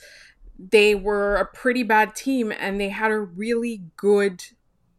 they 0.59 0.95
were 0.95 1.37
a 1.37 1.47
pretty 1.47 1.83
bad 1.83 2.15
team 2.15 2.53
and 2.59 2.81
they 2.81 2.89
had 2.89 3.11
a 3.11 3.19
really 3.19 3.83
good 3.97 4.43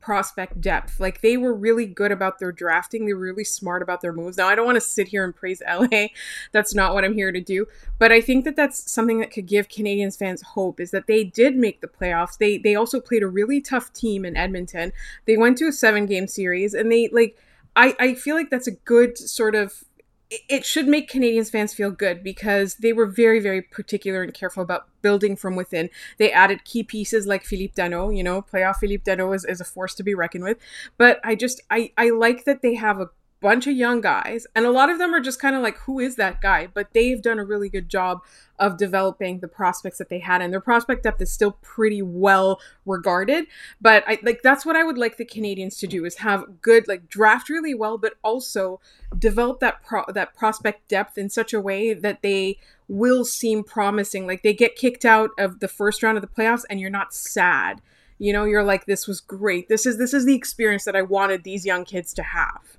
prospect 0.02 0.60
depth. 0.60 1.00
Like 1.00 1.22
they 1.22 1.38
were 1.38 1.54
really 1.54 1.86
good 1.86 2.12
about 2.12 2.40
their 2.40 2.52
drafting. 2.52 3.06
They 3.06 3.14
were 3.14 3.20
really 3.20 3.44
smart 3.44 3.82
about 3.82 4.02
their 4.02 4.12
moves. 4.12 4.38
Now, 4.38 4.48
I 4.48 4.56
don't 4.56 4.66
want 4.66 4.76
to 4.76 4.82
sit 4.82 5.08
here 5.08 5.24
and 5.24 5.36
praise 5.36 5.62
LA. 5.66 6.08
That's 6.52 6.76
not 6.76 6.94
what 6.94 7.06
I'm 7.06 7.14
here 7.14 7.32
to 7.32 7.40
do. 7.40 7.68
But 8.00 8.12
I 8.12 8.20
think 8.20 8.46
that 8.46 8.56
that's 8.56 8.92
something 8.92 9.20
that 9.20 9.32
could 9.32 9.46
give 9.46 9.68
Canadiens 9.68 10.18
fans 10.18 10.42
hope 10.42 10.80
is 10.80 10.92
that 10.92 11.08
they 11.08 11.24
did 11.24 11.56
make 11.56 11.82
the 11.82 11.88
playoffs. 11.88 12.38
They 12.38 12.58
they 12.58 12.76
also 12.76 13.00
played 13.00 13.24
a 13.24 13.28
really 13.28 13.62
tough 13.62 13.94
team 13.94 14.26
in 14.26 14.36
Edmonton. 14.36 14.92
They 15.26 15.38
went 15.38 15.58
to 15.60 15.66
a 15.66 15.72
7-game 15.72 16.28
series 16.28 16.74
and 16.74 16.92
they 16.92 17.10
like 17.10 17.38
I 17.76 17.96
I 18.00 18.16
feel 18.16 18.36
like 18.36 18.50
that's 18.50 18.68
a 18.68 18.72
good 18.72 19.18
sort 19.18 19.56
of 19.56 19.84
it 20.32 20.66
should 20.66 20.88
make 20.88 21.12
Canadiens 21.12 21.52
fans 21.52 21.74
feel 21.74 21.92
good 21.92 22.24
because 22.24 22.76
they 22.76 22.94
were 22.94 23.06
very, 23.06 23.40
very 23.40 23.62
particular 23.62 24.24
and 24.24 24.34
careful 24.34 24.64
about 24.64 24.88
building 25.02 25.36
from 25.36 25.56
within. 25.56 25.90
They 26.18 26.32
added 26.32 26.64
key 26.64 26.84
pieces 26.84 27.28
like 27.28 27.44
Philippe 27.44 27.74
Danault, 27.76 28.16
you 28.16 28.24
know, 28.24 28.42
playoff 28.42 28.78
Philippe 28.78 29.04
Danault 29.04 29.36
is, 29.36 29.46
is 29.46 29.60
a 29.60 29.66
force 29.66 29.94
to 29.96 30.04
be 30.04 30.16
reckoned 30.16 30.46
with. 30.46 30.58
But 30.98 31.20
I 31.24 31.36
just, 31.36 31.62
I, 31.70 31.92
I 31.98 32.12
like 32.12 32.46
that 32.46 32.62
they 32.62 32.76
have 32.76 33.02
a 33.02 33.10
bunch 33.42 33.66
of 33.66 33.76
young 33.76 34.02
guys 34.02 34.46
and 34.56 34.66
a 34.66 34.72
lot 34.72 34.90
of 34.90 35.00
them 35.00 35.14
are 35.14 35.20
just 35.20 35.42
kind 35.42 35.56
of 35.56 35.64
like 35.64 35.78
who 35.80 36.00
is 36.00 36.16
that 36.16 36.42
guy? 36.42 36.68
But 36.68 36.94
they've 36.94 37.22
done 37.22 37.40
a 37.40 37.46
really 37.46 37.70
good 37.70 37.90
job 37.90 38.22
of 38.60 38.78
developing 38.78 39.40
the 39.40 39.48
prospects 39.48 39.98
that 39.98 40.10
they 40.10 40.20
had 40.20 40.42
and 40.42 40.54
their 40.54 40.62
prospect 40.62 41.04
depth 41.04 41.22
is 41.22 41.32
still 41.32 41.54
pretty 41.64 42.02
well 42.02 42.60
regarded. 42.86 43.48
But 43.82 44.04
i 44.08 44.20
like 44.22 44.42
that's 44.44 44.66
what 44.66 44.76
i 44.76 44.84
would 44.84 44.98
like 44.98 45.18
the 45.18 45.26
Canadiens 45.26 45.80
to 45.80 45.88
do 45.88 46.06
is 46.06 46.18
have 46.18 46.62
good 46.62 46.88
like 46.88 47.10
draft 47.10 47.50
really 47.50 47.74
well 47.74 47.98
but 47.98 48.14
also 48.24 48.80
develop 49.18 49.60
that 49.60 49.84
pro- 49.84 50.06
that 50.14 50.36
prospect 50.36 50.88
depth 50.88 51.18
in 51.18 51.30
such 51.30 51.54
a 51.54 51.60
way 51.60 51.94
that 51.94 52.22
they 52.22 52.60
will 52.88 53.26
seem 53.26 53.64
promising. 53.64 54.28
Like 54.28 54.44
they 54.44 54.54
get 54.54 54.76
kicked 54.76 55.06
out 55.06 55.32
of 55.40 55.60
the 55.60 55.68
first 55.68 56.04
round 56.04 56.18
of 56.18 56.22
the 56.22 56.28
playoffs 56.28 56.66
and 56.70 56.80
you're 56.80 56.90
not 56.90 57.14
sad. 57.14 57.82
You 58.20 58.34
know 58.34 58.44
you're 58.44 58.64
like 58.64 58.86
this 58.86 59.08
was 59.08 59.20
great. 59.20 59.68
This 59.68 59.88
is 59.88 59.98
this 59.98 60.14
is 60.14 60.26
the 60.26 60.36
experience 60.36 60.86
that 60.86 60.96
i 60.96 61.02
wanted 61.02 61.44
these 61.44 61.66
young 61.66 61.86
kids 61.86 62.14
to 62.14 62.22
have 62.22 62.78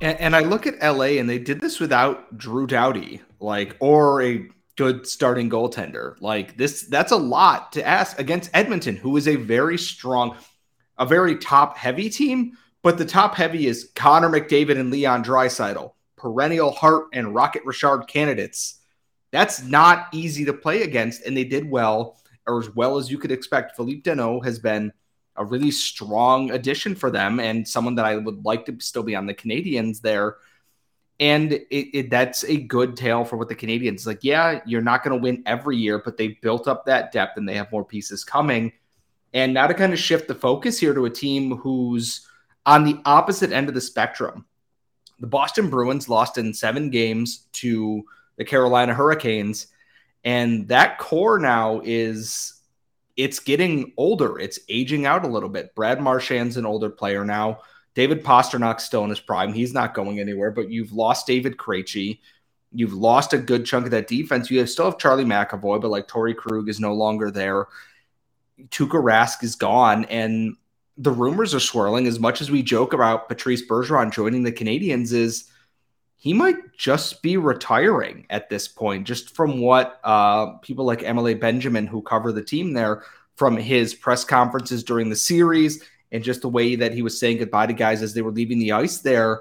and, 0.00 0.18
and, 0.20 0.36
I 0.36 0.40
look 0.40 0.66
at 0.66 0.80
LA 0.82 1.18
and 1.18 1.28
they 1.28 1.38
did 1.38 1.60
this 1.60 1.80
without 1.80 2.36
Drew 2.36 2.66
Doughty, 2.66 3.20
like, 3.38 3.76
or 3.80 4.22
a 4.22 4.48
good 4.76 5.06
starting 5.06 5.50
goaltender. 5.50 6.14
Like 6.20 6.56
this, 6.56 6.82
that's 6.82 7.12
a 7.12 7.16
lot 7.16 7.72
to 7.72 7.86
ask 7.86 8.18
against 8.18 8.50
Edmonton, 8.54 8.96
who 8.96 9.16
is 9.16 9.28
a 9.28 9.36
very 9.36 9.76
strong, 9.76 10.36
a 10.98 11.04
very 11.04 11.36
top 11.36 11.76
heavy 11.76 12.08
team. 12.08 12.56
But 12.82 12.96
the 12.96 13.04
top 13.04 13.34
heavy 13.34 13.66
is 13.66 13.90
Connor 13.94 14.30
McDavid 14.30 14.80
and 14.80 14.90
Leon 14.90 15.22
Draisaitl, 15.22 15.92
perennial 16.16 16.70
Hart 16.70 17.08
and 17.12 17.34
Rocket 17.34 17.62
Richard 17.66 18.06
candidates. 18.06 18.80
That's 19.32 19.62
not 19.62 20.06
easy 20.12 20.46
to 20.46 20.54
play 20.54 20.82
against, 20.82 21.26
and 21.26 21.36
they 21.36 21.44
did 21.44 21.70
well, 21.70 22.18
or 22.46 22.58
as 22.58 22.74
well 22.74 22.96
as 22.96 23.10
you 23.10 23.18
could 23.18 23.30
expect. 23.30 23.76
Philippe 23.76 24.10
Danault 24.10 24.44
has 24.44 24.58
been 24.58 24.92
a 25.36 25.44
really 25.44 25.70
strong 25.70 26.50
addition 26.50 26.94
for 26.94 27.10
them 27.10 27.40
and 27.40 27.66
someone 27.66 27.94
that 27.94 28.04
I 28.04 28.16
would 28.16 28.44
like 28.44 28.66
to 28.66 28.76
still 28.80 29.02
be 29.02 29.16
on 29.16 29.26
the 29.26 29.34
Canadiens 29.34 30.00
there. 30.00 30.36
And 31.18 31.52
it, 31.52 31.66
it, 31.70 32.10
that's 32.10 32.44
a 32.44 32.56
good 32.56 32.96
tale 32.96 33.24
for 33.24 33.36
what 33.36 33.48
the 33.48 33.54
Canadiens 33.54 34.06
like. 34.06 34.24
Yeah, 34.24 34.60
you're 34.66 34.80
not 34.80 35.04
going 35.04 35.16
to 35.16 35.22
win 35.22 35.42
every 35.46 35.76
year, 35.76 36.00
but 36.02 36.16
they 36.16 36.38
built 36.42 36.66
up 36.66 36.86
that 36.86 37.12
depth 37.12 37.36
and 37.36 37.48
they 37.48 37.54
have 37.54 37.70
more 37.70 37.84
pieces 37.84 38.24
coming. 38.24 38.72
And 39.32 39.54
now 39.54 39.66
to 39.66 39.74
kind 39.74 39.92
of 39.92 39.98
shift 39.98 40.28
the 40.28 40.34
focus 40.34 40.78
here 40.78 40.94
to 40.94 41.04
a 41.04 41.10
team 41.10 41.56
who's 41.56 42.26
on 42.66 42.84
the 42.84 43.00
opposite 43.04 43.52
end 43.52 43.68
of 43.68 43.74
the 43.74 43.80
spectrum. 43.80 44.46
The 45.20 45.26
Boston 45.26 45.68
Bruins 45.68 46.08
lost 46.08 46.38
in 46.38 46.54
seven 46.54 46.90
games 46.90 47.46
to 47.52 48.04
the 48.36 48.44
Carolina 48.44 48.94
Hurricanes. 48.94 49.66
And 50.24 50.68
that 50.68 50.98
core 50.98 51.38
now 51.38 51.80
is 51.84 52.59
it's 53.16 53.38
getting 53.38 53.92
older. 53.96 54.38
It's 54.38 54.58
aging 54.68 55.06
out 55.06 55.24
a 55.24 55.28
little 55.28 55.48
bit. 55.48 55.74
Brad 55.74 56.00
Marchand's 56.00 56.56
an 56.56 56.66
older 56.66 56.90
player 56.90 57.24
now. 57.24 57.60
David 57.94 58.24
Pastrnak's 58.24 58.84
still 58.84 59.04
in 59.04 59.10
his 59.10 59.20
prime. 59.20 59.52
He's 59.52 59.74
not 59.74 59.94
going 59.94 60.20
anywhere, 60.20 60.50
but 60.50 60.70
you've 60.70 60.92
lost 60.92 61.26
David 61.26 61.56
Krejci. 61.56 62.20
You've 62.72 62.94
lost 62.94 63.32
a 63.32 63.38
good 63.38 63.66
chunk 63.66 63.86
of 63.86 63.90
that 63.90 64.06
defense. 64.06 64.50
You 64.50 64.60
have, 64.60 64.70
still 64.70 64.84
have 64.84 64.98
Charlie 64.98 65.24
McAvoy, 65.24 65.80
but 65.80 65.90
like 65.90 66.06
Torey 66.06 66.36
Krug 66.36 66.68
is 66.68 66.78
no 66.78 66.94
longer 66.94 67.30
there. 67.30 67.66
Tuukka 68.68 69.02
Rask 69.02 69.42
is 69.42 69.56
gone. 69.56 70.04
And 70.04 70.56
the 70.96 71.10
rumors 71.10 71.54
are 71.54 71.60
swirling 71.60 72.06
as 72.06 72.20
much 72.20 72.40
as 72.40 72.50
we 72.50 72.62
joke 72.62 72.92
about 72.92 73.28
Patrice 73.28 73.66
Bergeron 73.66 74.12
joining 74.12 74.44
the 74.44 74.52
Canadiens, 74.52 75.12
is 75.12 75.49
he 76.20 76.34
might 76.34 76.76
just 76.76 77.22
be 77.22 77.38
retiring 77.38 78.26
at 78.28 78.50
this 78.50 78.68
point, 78.68 79.06
just 79.06 79.34
from 79.34 79.58
what 79.58 79.98
uh, 80.04 80.52
people 80.58 80.84
like 80.84 81.02
Emily 81.02 81.32
Benjamin, 81.32 81.86
who 81.86 82.02
cover 82.02 82.30
the 82.30 82.44
team 82.44 82.74
there, 82.74 83.04
from 83.36 83.56
his 83.56 83.94
press 83.94 84.22
conferences 84.22 84.84
during 84.84 85.08
the 85.08 85.16
series 85.16 85.82
and 86.12 86.22
just 86.22 86.42
the 86.42 86.48
way 86.48 86.76
that 86.76 86.92
he 86.92 87.00
was 87.00 87.18
saying 87.18 87.38
goodbye 87.38 87.66
to 87.66 87.72
guys 87.72 88.02
as 88.02 88.12
they 88.12 88.20
were 88.20 88.32
leaving 88.32 88.58
the 88.58 88.72
ice 88.72 88.98
there. 88.98 89.40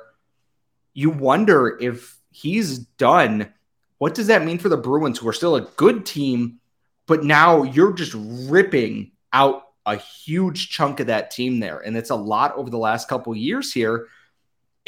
You 0.94 1.10
wonder 1.10 1.78
if 1.82 2.18
he's 2.32 2.80
done. 2.80 3.54
What 3.98 4.16
does 4.16 4.28
that 4.28 4.46
mean 4.46 4.58
for 4.58 4.70
the 4.70 4.78
Bruins, 4.78 5.20
who 5.20 5.28
are 5.28 5.34
still 5.34 5.58
a 5.58 5.68
good 5.76 6.06
team, 6.06 6.62
but 7.08 7.26
now 7.26 7.64
you're 7.64 7.92
just 7.92 8.16
ripping 8.16 9.12
out 9.34 9.64
a 9.86 9.98
huge 9.98 10.70
chunk 10.70 11.02
of 11.02 11.08
that 11.08 11.30
team 11.30 11.60
there. 11.60 11.80
And 11.80 11.98
it's 11.98 12.10
a 12.10 12.16
lot 12.16 12.56
over 12.56 12.70
the 12.70 12.78
last 12.78 13.10
couple 13.10 13.36
years 13.36 13.74
here. 13.74 14.08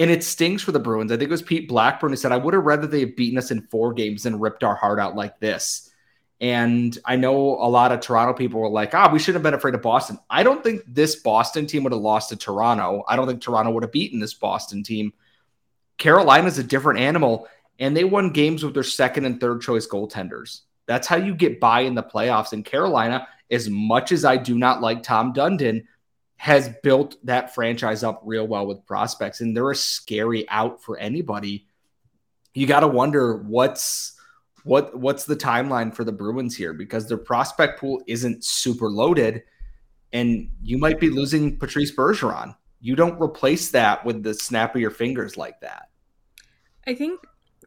And 0.02 0.10
it 0.10 0.24
stings 0.24 0.64
for 0.64 0.72
the 0.72 0.80
Bruins. 0.80 1.12
I 1.12 1.16
think 1.16 1.28
it 1.28 1.32
was 1.32 1.44
Pete 1.44 1.70
Blackburn 1.70 2.10
who 2.10 2.16
said, 2.16 2.32
I 2.32 2.38
would 2.38 2.56
have 2.56 2.64
rather 2.64 2.88
they 2.88 3.02
have 3.02 3.16
beaten 3.16 3.38
us 3.38 3.52
in 3.52 3.62
four 3.68 3.94
games 3.94 4.24
than 4.24 4.40
ripped 4.40 4.64
our 4.64 4.74
heart 4.74 5.00
out 5.00 5.16
like 5.16 5.40
this. 5.40 5.92
And 6.40 6.98
I 7.06 7.18
know 7.18 7.36
a 7.38 7.70
lot 7.70 7.92
of 7.92 8.00
Toronto 8.00 8.34
people 8.34 8.60
were 8.60 8.68
like, 8.68 8.96
ah, 8.96 9.12
we 9.14 9.20
shouldn't 9.20 9.36
have 9.36 9.44
been 9.44 9.54
afraid 9.54 9.76
of 9.76 9.84
Boston. 9.84 10.18
I 10.28 10.42
don't 10.42 10.64
think 10.64 10.82
this 10.88 11.18
Boston 11.18 11.68
team 11.68 11.84
would 11.84 11.94
have 11.94 12.02
lost 12.02 12.30
to 12.30 12.36
Toronto. 12.36 13.04
I 13.08 13.16
don't 13.16 13.28
think 13.28 13.44
Toronto 13.44 13.70
would 13.70 13.84
have 13.84 13.92
beaten 13.92 14.20
this 14.20 14.34
Boston 14.34 14.82
team. 14.82 15.14
Carolina's 16.00 16.58
a 16.58 16.64
different 16.64 17.00
animal, 17.00 17.48
and 17.78 17.96
they 17.96 18.04
won 18.04 18.32
games 18.32 18.64
with 18.64 18.74
their 18.74 18.82
second 18.82 19.26
and 19.26 19.40
third 19.40 19.62
choice 19.62 19.86
goaltenders. 19.88 20.62
That's 20.88 21.08
how 21.08 21.18
you 21.18 21.36
get 21.36 21.60
by 21.60 21.82
in 21.82 21.94
the 21.94 22.02
playoffs. 22.02 22.54
And 22.54 22.66
Carolina, 22.66 23.28
as 23.52 23.70
much 23.70 24.12
as 24.12 24.26
I 24.26 24.38
do 24.38 24.58
not 24.58 24.82
like 24.82 25.04
Tom 25.04 25.32
Dundon, 25.32 25.84
has 26.42 26.70
built 26.82 27.18
that 27.24 27.54
franchise 27.54 28.04
up 28.04 28.20
real 28.26 28.48
well 28.48 28.66
with 28.66 28.84
prospects, 28.88 29.42
and 29.42 29.56
they're 29.56 29.70
a 29.70 29.76
scary 29.76 30.50
out 30.50 30.82
for 30.82 30.98
anybody. 30.98 31.68
You 32.56 32.66
got 32.66 32.80
to 32.80 32.88
wonder 32.88 33.38
what's 33.38 34.20
what 34.64 34.98
what's 34.98 35.26
the 35.26 35.36
timeline 35.36 35.94
for 35.94 36.04
the 36.04 36.12
Bruins 36.12 36.58
here 36.58 36.74
because 36.74 37.08
their 37.08 37.20
prospect 37.20 37.80
pool 37.80 38.02
isn't 38.08 38.44
super 38.44 38.90
loaded, 38.90 39.44
and 40.14 40.50
you 40.64 40.80
might 40.80 41.00
be 41.00 41.12
losing 41.12 41.60
Patrice 41.60 41.96
Bergeron. 41.96 42.56
You 42.80 42.96
don't 42.96 43.22
replace 43.22 43.70
that 43.70 44.04
with 44.04 44.24
the 44.24 44.34
snap 44.34 44.74
of 44.74 44.82
your 44.82 44.90
fingers 44.90 45.38
like 45.38 45.62
that. 45.62 45.90
I 46.88 46.96
think 46.96 47.20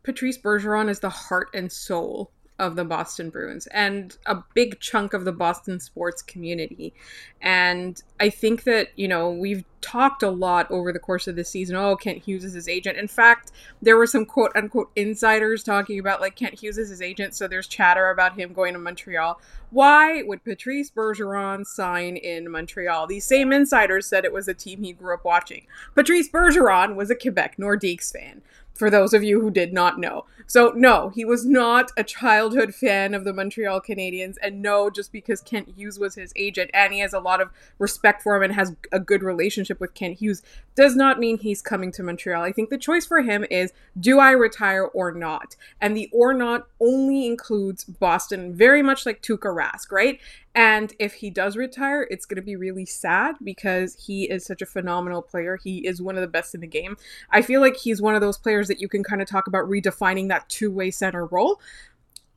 Patrice 0.02 0.38
Bergeron 0.38 0.88
is 0.88 0.98
the 0.98 1.10
heart 1.10 1.46
and 1.54 1.70
soul 1.70 2.32
of 2.58 2.76
the 2.76 2.84
Boston 2.84 3.30
Bruins 3.30 3.66
and 3.68 4.16
a 4.26 4.38
big 4.55 4.78
chunk 4.81 5.12
of 5.12 5.24
the 5.24 5.33
Boston 5.33 5.81
sports 5.81 6.22
community. 6.22 6.94
And 7.40 8.00
I 8.20 8.31
think 8.31 8.62
that, 8.64 8.88
you 8.96 9.09
know, 9.09 9.31
we've 9.31 9.64
talked 9.85 10.23
a 10.23 10.31
lot 10.31 10.70
over 10.70 10.92
the 10.92 10.99
course 10.99 11.29
of 11.29 11.37
the 11.37 11.44
season. 11.44 11.77
Oh, 11.77 11.94
Kent 11.94 12.23
Hughes 12.23 12.42
is 12.42 12.55
his 12.55 12.68
agent. 12.68 12.97
In 12.97 13.07
fact, 13.07 13.53
there 13.83 13.99
were 13.99 14.07
some 14.07 14.25
quote 14.25 14.53
unquote 14.57 14.90
insiders 14.97 15.62
talking 15.62 15.99
about 15.99 16.23
like 16.23 16.37
Kent 16.37 16.59
Hughes 16.59 16.79
is 16.79 16.88
his 16.88 17.03
agent. 17.03 17.35
So 17.35 17.47
there's 17.47 17.66
chatter 17.66 18.09
about 18.09 18.38
him 18.38 18.55
going 18.55 18.73
to 18.73 18.79
Montreal. 18.79 19.38
Why 19.70 20.23
would 20.23 20.42
Patrice 20.42 20.90
Bergeron 20.90 21.66
sign 21.66 22.16
in 22.16 22.51
Montreal? 22.51 23.07
These 23.07 23.27
same 23.27 23.53
insiders 23.53 24.07
said 24.07 24.25
it 24.25 24.33
was 24.33 24.49
a 24.49 24.55
team 24.55 24.83
he 24.83 24.92
grew 24.92 25.14
up 25.14 25.25
watching. 25.25 25.66
Patrice 25.94 26.31
Bergeron 26.31 26.94
was 26.94 27.11
a 27.11 27.16
Quebec 27.16 27.57
Nordiques 27.59 28.11
fan 28.11 28.40
for 28.75 28.90
those 28.90 29.14
of 29.14 29.23
you 29.23 29.40
who 29.40 29.51
did 29.51 29.73
not 29.73 29.99
know. 29.99 30.27
So, 30.47 30.73
no, 30.75 31.11
he 31.11 31.25
was 31.25 31.47
not 31.47 31.90
a 31.97 32.05
childhood 32.05 32.75
fan 32.75 33.14
of 33.14 33.25
the 33.25 33.33
Montreal 33.33 33.81
Canadiens. 33.81 34.37
And 34.42 34.61
no, 34.61 34.90
just 34.90 35.12
because 35.12 35.40
Kent 35.40 35.73
Hughes 35.77 35.99
was 35.99 36.16
his 36.16 36.33
agent 36.37 36.70
and 36.75 36.92
he 36.92 36.99
has 36.99 37.14
a 37.14 37.20
lot 37.20 37.40
of 37.40 37.51
respect 37.79 38.23
for 38.23 38.37
him 38.37 38.42
and 38.42 38.53
has 38.53 38.75
a 38.92 39.01
good 39.01 39.23
relationship 39.23 39.73
with 39.80 39.94
Kent 39.94 40.18
Hughes, 40.18 40.42
does 40.74 40.96
not 40.96 41.18
mean 41.18 41.38
he's 41.38 41.62
coming 41.62 41.92
to 41.92 42.02
Montreal. 42.02 42.42
I 42.42 42.52
think 42.52 42.70
the 42.70 42.78
choice 42.78 43.06
for 43.06 43.22
him 43.22 43.44
is 43.50 43.72
do 43.98 44.18
I 44.18 44.32
retire 44.32 44.84
or 44.84 45.12
not? 45.12 45.56
And 45.80 45.96
the 45.96 46.08
or 46.12 46.34
not 46.34 46.66
only 46.80 47.26
includes 47.26 47.84
Boston, 47.84 48.54
very 48.54 48.82
much 48.82 49.06
like 49.06 49.22
Tuukka 49.22 49.54
Rask, 49.54 49.92
right? 49.92 50.18
And 50.54 50.92
if 50.98 51.14
he 51.14 51.30
does 51.30 51.56
retire, 51.56 52.06
it's 52.10 52.26
going 52.26 52.37
to 52.37 52.42
be 52.42 52.54
really 52.54 52.87
sad 52.87 53.37
because 53.42 53.94
he 54.06 54.24
is 54.24 54.44
such 54.44 54.62
a 54.62 54.66
phenomenal 54.66 55.20
player. 55.20 55.58
He 55.62 55.87
is 55.87 56.00
one 56.00 56.14
of 56.14 56.20
the 56.20 56.28
best 56.28 56.54
in 56.54 56.60
the 56.60 56.66
game. 56.66 56.96
I 57.30 57.42
feel 57.42 57.60
like 57.60 57.76
he's 57.76 58.00
one 58.00 58.14
of 58.14 58.20
those 58.20 58.38
players 58.38 58.68
that 58.68 58.80
you 58.80 58.88
can 58.88 59.02
kind 59.02 59.20
of 59.20 59.26
talk 59.28 59.48
about 59.48 59.68
redefining 59.68 60.28
that 60.28 60.48
two 60.48 60.70
way 60.70 60.90
center 60.92 61.26
role. 61.26 61.60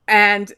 And 0.07 0.53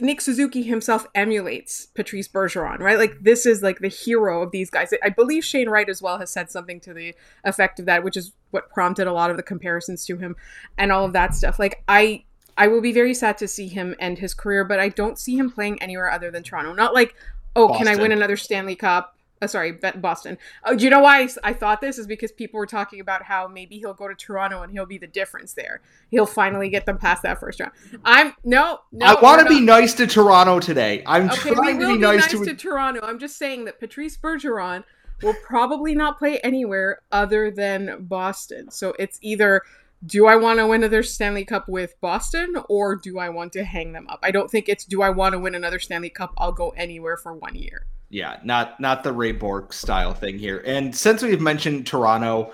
Nick 0.00 0.20
Suzuki 0.20 0.62
himself 0.62 1.06
emulates 1.16 1.86
Patrice 1.86 2.28
Bergeron, 2.28 2.78
right? 2.78 2.96
Like 2.96 3.18
this 3.20 3.44
is 3.44 3.60
like 3.60 3.80
the 3.80 3.88
hero 3.88 4.42
of 4.42 4.52
these 4.52 4.70
guys. 4.70 4.90
I 5.02 5.08
believe 5.08 5.44
Shane 5.44 5.68
Wright 5.68 5.88
as 5.88 6.00
well 6.00 6.18
has 6.18 6.30
said 6.30 6.48
something 6.50 6.78
to 6.80 6.94
the 6.94 7.14
effect 7.42 7.80
of 7.80 7.86
that, 7.86 8.04
which 8.04 8.16
is 8.16 8.32
what 8.52 8.70
prompted 8.70 9.08
a 9.08 9.12
lot 9.12 9.30
of 9.30 9.36
the 9.36 9.42
comparisons 9.42 10.06
to 10.06 10.16
him 10.16 10.36
and 10.78 10.92
all 10.92 11.04
of 11.04 11.12
that 11.12 11.34
stuff. 11.34 11.58
Like 11.58 11.82
I 11.88 12.24
I 12.56 12.68
will 12.68 12.80
be 12.80 12.92
very 12.92 13.14
sad 13.14 13.36
to 13.38 13.48
see 13.48 13.66
him 13.66 13.96
end 13.98 14.18
his 14.18 14.32
career, 14.32 14.64
but 14.64 14.78
I 14.78 14.88
don't 14.90 15.18
see 15.18 15.36
him 15.36 15.50
playing 15.50 15.82
anywhere 15.82 16.10
other 16.10 16.30
than 16.30 16.44
Toronto. 16.44 16.72
Not 16.72 16.94
like, 16.94 17.16
oh, 17.56 17.68
Boston. 17.68 17.86
can 17.86 17.98
I 17.98 18.00
win 18.00 18.12
another 18.12 18.36
Stanley 18.36 18.76
Cup? 18.76 19.16
Uh, 19.42 19.46
sorry, 19.46 19.72
Boston. 19.72 20.38
Oh, 20.64 20.76
do 20.76 20.84
you 20.84 20.90
know 20.90 21.00
why 21.00 21.28
I 21.42 21.52
thought 21.52 21.80
this? 21.80 21.98
Is 21.98 22.06
because 22.06 22.32
people 22.32 22.58
were 22.58 22.66
talking 22.66 23.00
about 23.00 23.24
how 23.24 23.48
maybe 23.48 23.78
he'll 23.78 23.94
go 23.94 24.08
to 24.08 24.14
Toronto 24.14 24.62
and 24.62 24.72
he'll 24.72 24.86
be 24.86 24.98
the 24.98 25.06
difference 25.06 25.54
there. 25.54 25.80
He'll 26.10 26.26
finally 26.26 26.68
get 26.68 26.86
them 26.86 26.98
past 26.98 27.22
that 27.24 27.40
first 27.40 27.60
round. 27.60 27.72
I'm 28.04 28.34
no, 28.44 28.80
no. 28.92 29.06
I 29.06 29.20
want 29.20 29.42
to 29.42 29.48
be 29.48 29.60
nice 29.60 29.94
to 29.94 30.06
Toronto 30.06 30.60
today. 30.60 31.02
I'm 31.06 31.30
okay, 31.30 31.50
trying 31.52 31.80
to 31.80 31.86
be, 31.88 31.94
be 31.94 31.98
nice, 31.98 32.32
nice 32.32 32.40
to... 32.40 32.44
to 32.44 32.54
Toronto. 32.54 33.00
I'm 33.02 33.18
just 33.18 33.36
saying 33.36 33.64
that 33.66 33.80
Patrice 33.80 34.16
Bergeron 34.16 34.84
will 35.22 35.34
probably 35.42 35.94
not 35.94 36.18
play 36.18 36.38
anywhere 36.38 37.00
other 37.12 37.50
than 37.50 38.06
Boston. 38.06 38.70
So 38.70 38.94
it's 38.98 39.18
either 39.20 39.62
do 40.06 40.26
I 40.26 40.36
want 40.36 40.58
to 40.58 40.66
win 40.66 40.82
another 40.82 41.02
Stanley 41.02 41.44
Cup 41.44 41.68
with 41.68 41.98
Boston 42.00 42.56
or 42.68 42.94
do 42.96 43.18
I 43.18 43.30
want 43.30 43.52
to 43.54 43.64
hang 43.64 43.92
them 43.92 44.06
up? 44.08 44.20
I 44.22 44.30
don't 44.30 44.50
think 44.50 44.68
it's 44.68 44.84
do 44.84 45.02
I 45.02 45.10
want 45.10 45.32
to 45.32 45.38
win 45.38 45.54
another 45.54 45.78
Stanley 45.78 46.10
Cup? 46.10 46.32
I'll 46.36 46.52
go 46.52 46.70
anywhere 46.70 47.16
for 47.16 47.32
one 47.32 47.54
year. 47.54 47.86
Yeah, 48.14 48.38
not 48.44 48.78
not 48.78 49.02
the 49.02 49.12
Ray 49.12 49.32
Bourque 49.32 49.72
style 49.72 50.14
thing 50.14 50.38
here. 50.38 50.62
And 50.64 50.94
since 50.94 51.20
we've 51.20 51.40
mentioned 51.40 51.84
Toronto, 51.84 52.52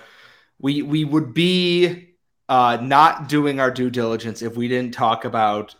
we 0.58 0.80
we 0.80 1.04
would 1.04 1.34
be 1.34 2.14
uh, 2.48 2.78
not 2.80 3.28
doing 3.28 3.60
our 3.60 3.70
due 3.70 3.90
diligence 3.90 4.40
if 4.40 4.56
we 4.56 4.68
didn't 4.68 4.94
talk 4.94 5.26
about 5.26 5.74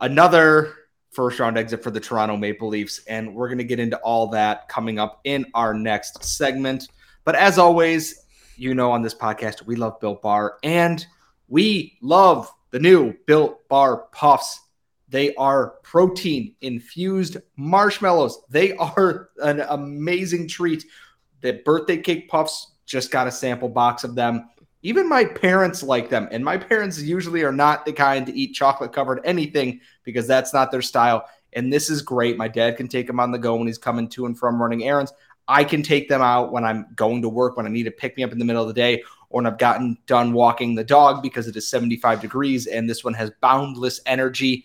another 0.00 0.74
first 1.12 1.40
round 1.40 1.56
exit 1.56 1.82
for 1.82 1.90
the 1.90 1.98
Toronto 1.98 2.36
Maple 2.36 2.68
Leafs. 2.68 3.00
And 3.08 3.34
we're 3.34 3.48
going 3.48 3.56
to 3.56 3.64
get 3.64 3.80
into 3.80 3.96
all 4.00 4.26
that 4.32 4.68
coming 4.68 4.98
up 4.98 5.22
in 5.24 5.46
our 5.54 5.72
next 5.72 6.22
segment. 6.22 6.86
But 7.24 7.36
as 7.36 7.56
always, 7.56 8.26
you 8.56 8.74
know 8.74 8.92
on 8.92 9.00
this 9.00 9.14
podcast, 9.14 9.64
we 9.64 9.76
love 9.76 9.98
Built 9.98 10.20
Bar 10.20 10.58
and 10.62 11.06
we 11.48 11.96
love 12.02 12.52
the 12.70 12.78
new 12.78 13.14
Built 13.24 13.66
Bar 13.66 14.08
Puffs. 14.12 14.60
They 15.10 15.34
are 15.34 15.74
protein 15.82 16.54
infused 16.60 17.36
marshmallows. 17.56 18.42
They 18.48 18.76
are 18.76 19.30
an 19.42 19.60
amazing 19.68 20.48
treat. 20.48 20.84
The 21.40 21.60
birthday 21.64 21.98
cake 21.98 22.28
puffs 22.28 22.74
just 22.86 23.10
got 23.10 23.26
a 23.26 23.32
sample 23.32 23.68
box 23.68 24.04
of 24.04 24.14
them. 24.14 24.48
Even 24.82 25.08
my 25.08 25.24
parents 25.24 25.82
like 25.82 26.08
them, 26.08 26.28
and 26.30 26.42
my 26.42 26.56
parents 26.56 27.00
usually 27.00 27.42
are 27.42 27.52
not 27.52 27.84
the 27.84 27.92
kind 27.92 28.24
to 28.26 28.32
eat 28.32 28.54
chocolate 28.54 28.92
covered 28.92 29.20
anything 29.24 29.80
because 30.04 30.26
that's 30.26 30.54
not 30.54 30.70
their 30.70 30.80
style. 30.80 31.26
And 31.52 31.72
this 31.72 31.90
is 31.90 32.00
great. 32.00 32.38
My 32.38 32.48
dad 32.48 32.76
can 32.76 32.88
take 32.88 33.06
them 33.06 33.20
on 33.20 33.30
the 33.30 33.38
go 33.38 33.56
when 33.56 33.66
he's 33.66 33.78
coming 33.78 34.08
to 34.10 34.26
and 34.26 34.38
from 34.38 34.62
running 34.62 34.84
errands. 34.84 35.12
I 35.48 35.64
can 35.64 35.82
take 35.82 36.08
them 36.08 36.22
out 36.22 36.52
when 36.52 36.64
I'm 36.64 36.86
going 36.94 37.22
to 37.22 37.28
work, 37.28 37.56
when 37.56 37.66
I 37.66 37.70
need 37.70 37.82
to 37.82 37.90
pick 37.90 38.16
me 38.16 38.22
up 38.22 38.30
in 38.30 38.38
the 38.38 38.44
middle 38.44 38.62
of 38.62 38.68
the 38.68 38.74
day, 38.74 39.02
or 39.28 39.42
when 39.42 39.46
I've 39.46 39.58
gotten 39.58 39.98
done 40.06 40.32
walking 40.32 40.76
the 40.76 40.84
dog 40.84 41.22
because 41.22 41.48
it 41.48 41.56
is 41.56 41.68
75 41.68 42.20
degrees 42.20 42.66
and 42.66 42.88
this 42.88 43.02
one 43.02 43.14
has 43.14 43.32
boundless 43.40 44.00
energy. 44.06 44.64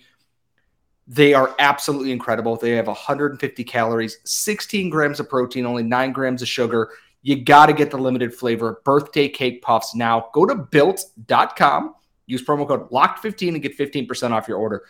They 1.07 1.33
are 1.33 1.55
absolutely 1.59 2.11
incredible. 2.11 2.55
They 2.55 2.71
have 2.71 2.87
150 2.87 3.63
calories, 3.63 4.17
16 4.25 4.89
grams 4.89 5.19
of 5.19 5.29
protein, 5.29 5.65
only 5.65 5.83
nine 5.83 6.11
grams 6.11 6.41
of 6.41 6.47
sugar. 6.47 6.89
you 7.21 7.43
got 7.43 7.67
to 7.67 7.73
get 7.73 7.91
the 7.91 7.97
limited 7.97 8.33
flavor 8.33 8.81
birthday 8.85 9.27
cake 9.27 9.61
puffs 9.61 9.95
now. 9.95 10.29
Go 10.33 10.45
to 10.45 10.55
built.com, 10.55 11.95
use 12.27 12.43
promo 12.43 12.67
code 12.67 12.89
LOCKED15 12.89 13.49
and 13.49 13.61
get 13.61 13.77
15% 13.77 14.31
off 14.31 14.47
your 14.47 14.57
order. 14.57 14.83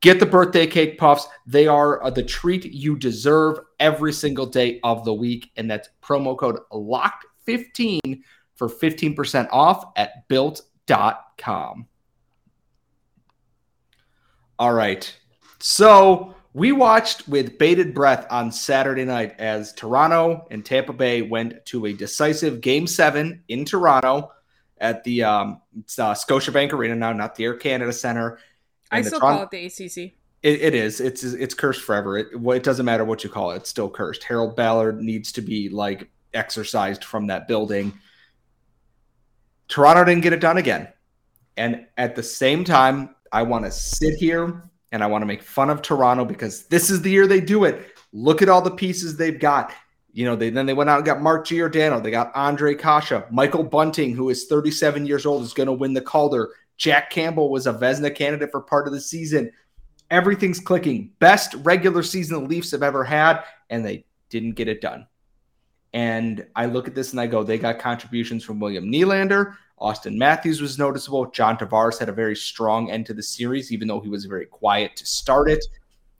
Get 0.00 0.20
the 0.20 0.26
birthday 0.26 0.66
cake 0.66 0.96
puffs. 0.96 1.26
They 1.46 1.66
are 1.66 2.02
uh, 2.04 2.10
the 2.10 2.22
treat 2.22 2.64
you 2.64 2.96
deserve 2.96 3.58
every 3.80 4.12
single 4.12 4.46
day 4.46 4.78
of 4.84 5.04
the 5.04 5.14
week. 5.14 5.50
And 5.56 5.68
that's 5.68 5.88
promo 6.02 6.38
code 6.38 6.60
LOCKED15 6.72 8.20
for 8.54 8.68
15% 8.68 9.48
off 9.50 9.86
at 9.96 10.28
built.com. 10.28 11.86
All 14.60 14.72
right. 14.72 15.16
So 15.60 16.34
we 16.52 16.72
watched 16.72 17.28
with 17.28 17.58
bated 17.58 17.94
breath 17.94 18.26
on 18.30 18.50
Saturday 18.50 19.04
night 19.04 19.34
as 19.38 19.72
Toronto 19.72 20.46
and 20.50 20.64
Tampa 20.64 20.92
Bay 20.92 21.22
went 21.22 21.64
to 21.66 21.86
a 21.86 21.92
decisive 21.92 22.60
game 22.60 22.86
seven 22.86 23.42
in 23.48 23.64
Toronto 23.64 24.32
at 24.78 25.04
the 25.04 25.24
um, 25.24 25.60
uh, 25.76 26.14
Scotiabank 26.14 26.72
Arena 26.72 26.94
now, 26.94 27.12
not 27.12 27.34
the 27.34 27.44
Air 27.44 27.54
Canada 27.54 27.92
Center. 27.92 28.38
I 28.90 29.02
still 29.02 29.20
Toronto- 29.20 29.46
call 29.46 29.48
it 29.52 29.70
the 29.70 29.84
ACC. 29.84 30.14
It, 30.40 30.60
it 30.62 30.74
is. 30.74 31.00
It's 31.00 31.24
it's 31.24 31.52
cursed 31.52 31.82
forever. 31.82 32.16
It, 32.16 32.28
it 32.32 32.62
doesn't 32.62 32.86
matter 32.86 33.04
what 33.04 33.24
you 33.24 33.30
call 33.30 33.50
it. 33.50 33.56
It's 33.56 33.70
still 33.70 33.90
cursed. 33.90 34.22
Harold 34.22 34.54
Ballard 34.54 35.00
needs 35.00 35.32
to 35.32 35.42
be 35.42 35.68
like 35.68 36.08
exorcised 36.32 37.02
from 37.02 37.26
that 37.26 37.48
building. 37.48 37.92
Toronto 39.66 40.04
didn't 40.04 40.22
get 40.22 40.32
it 40.32 40.40
done 40.40 40.56
again. 40.56 40.88
And 41.56 41.86
at 41.96 42.14
the 42.14 42.22
same 42.22 42.62
time, 42.62 43.16
I 43.32 43.42
want 43.42 43.64
to 43.64 43.70
sit 43.72 44.14
here 44.14 44.67
and 44.92 45.02
I 45.02 45.06
want 45.06 45.22
to 45.22 45.26
make 45.26 45.42
fun 45.42 45.70
of 45.70 45.82
Toronto 45.82 46.24
because 46.24 46.66
this 46.66 46.90
is 46.90 47.02
the 47.02 47.10
year 47.10 47.26
they 47.26 47.40
do 47.40 47.64
it. 47.64 47.94
Look 48.12 48.42
at 48.42 48.48
all 48.48 48.62
the 48.62 48.70
pieces 48.70 49.16
they've 49.16 49.38
got. 49.38 49.72
You 50.12 50.24
know, 50.24 50.36
they 50.36 50.50
then 50.50 50.66
they 50.66 50.74
went 50.74 50.90
out 50.90 50.96
and 50.96 51.06
got 51.06 51.20
Mark 51.20 51.46
Giordano. 51.46 52.00
They 52.00 52.10
got 52.10 52.34
Ondrej 52.34 52.78
Kase, 52.78 53.22
Michael 53.30 53.64
Bunting, 53.64 54.14
who 54.14 54.30
is 54.30 54.46
37 54.46 55.06
years 55.06 55.26
old, 55.26 55.42
is 55.42 55.52
going 55.52 55.66
to 55.66 55.72
win 55.72 55.92
the 55.92 56.00
Calder. 56.00 56.50
Jack 56.76 57.10
Campbell 57.10 57.50
was 57.50 57.66
a 57.66 57.72
Vezina 57.74 58.14
candidate 58.14 58.50
for 58.50 58.60
part 58.60 58.86
of 58.86 58.92
the 58.92 59.00
season. 59.00 59.52
Everything's 60.10 60.60
clicking. 60.60 61.12
Best 61.18 61.54
regular 61.62 62.02
season 62.02 62.40
the 62.40 62.48
Leafs 62.48 62.70
have 62.70 62.82
ever 62.82 63.04
had, 63.04 63.42
and 63.68 63.84
they 63.84 64.06
didn't 64.30 64.52
get 64.52 64.68
it 64.68 64.80
done. 64.80 65.06
And 65.92 66.46
I 66.54 66.66
look 66.66 66.86
at 66.86 66.94
this 66.94 67.12
and 67.12 67.20
I 67.20 67.26
go, 67.26 67.42
they 67.42 67.58
got 67.58 67.78
contributions 67.78 68.44
from 68.44 68.60
William 68.60 68.90
Nylander, 68.90 69.54
Auston 69.80 70.16
Matthews 70.16 70.60
was 70.60 70.78
noticeable. 70.78 71.30
John 71.30 71.56
Tavares 71.56 71.98
had 71.98 72.08
a 72.08 72.12
very 72.12 72.36
strong 72.36 72.90
end 72.90 73.06
to 73.06 73.14
the 73.14 73.22
series, 73.22 73.72
even 73.72 73.88
though 73.88 74.00
he 74.00 74.08
was 74.08 74.24
very 74.24 74.46
quiet 74.46 74.96
to 74.96 75.06
start 75.06 75.48
it. 75.48 75.64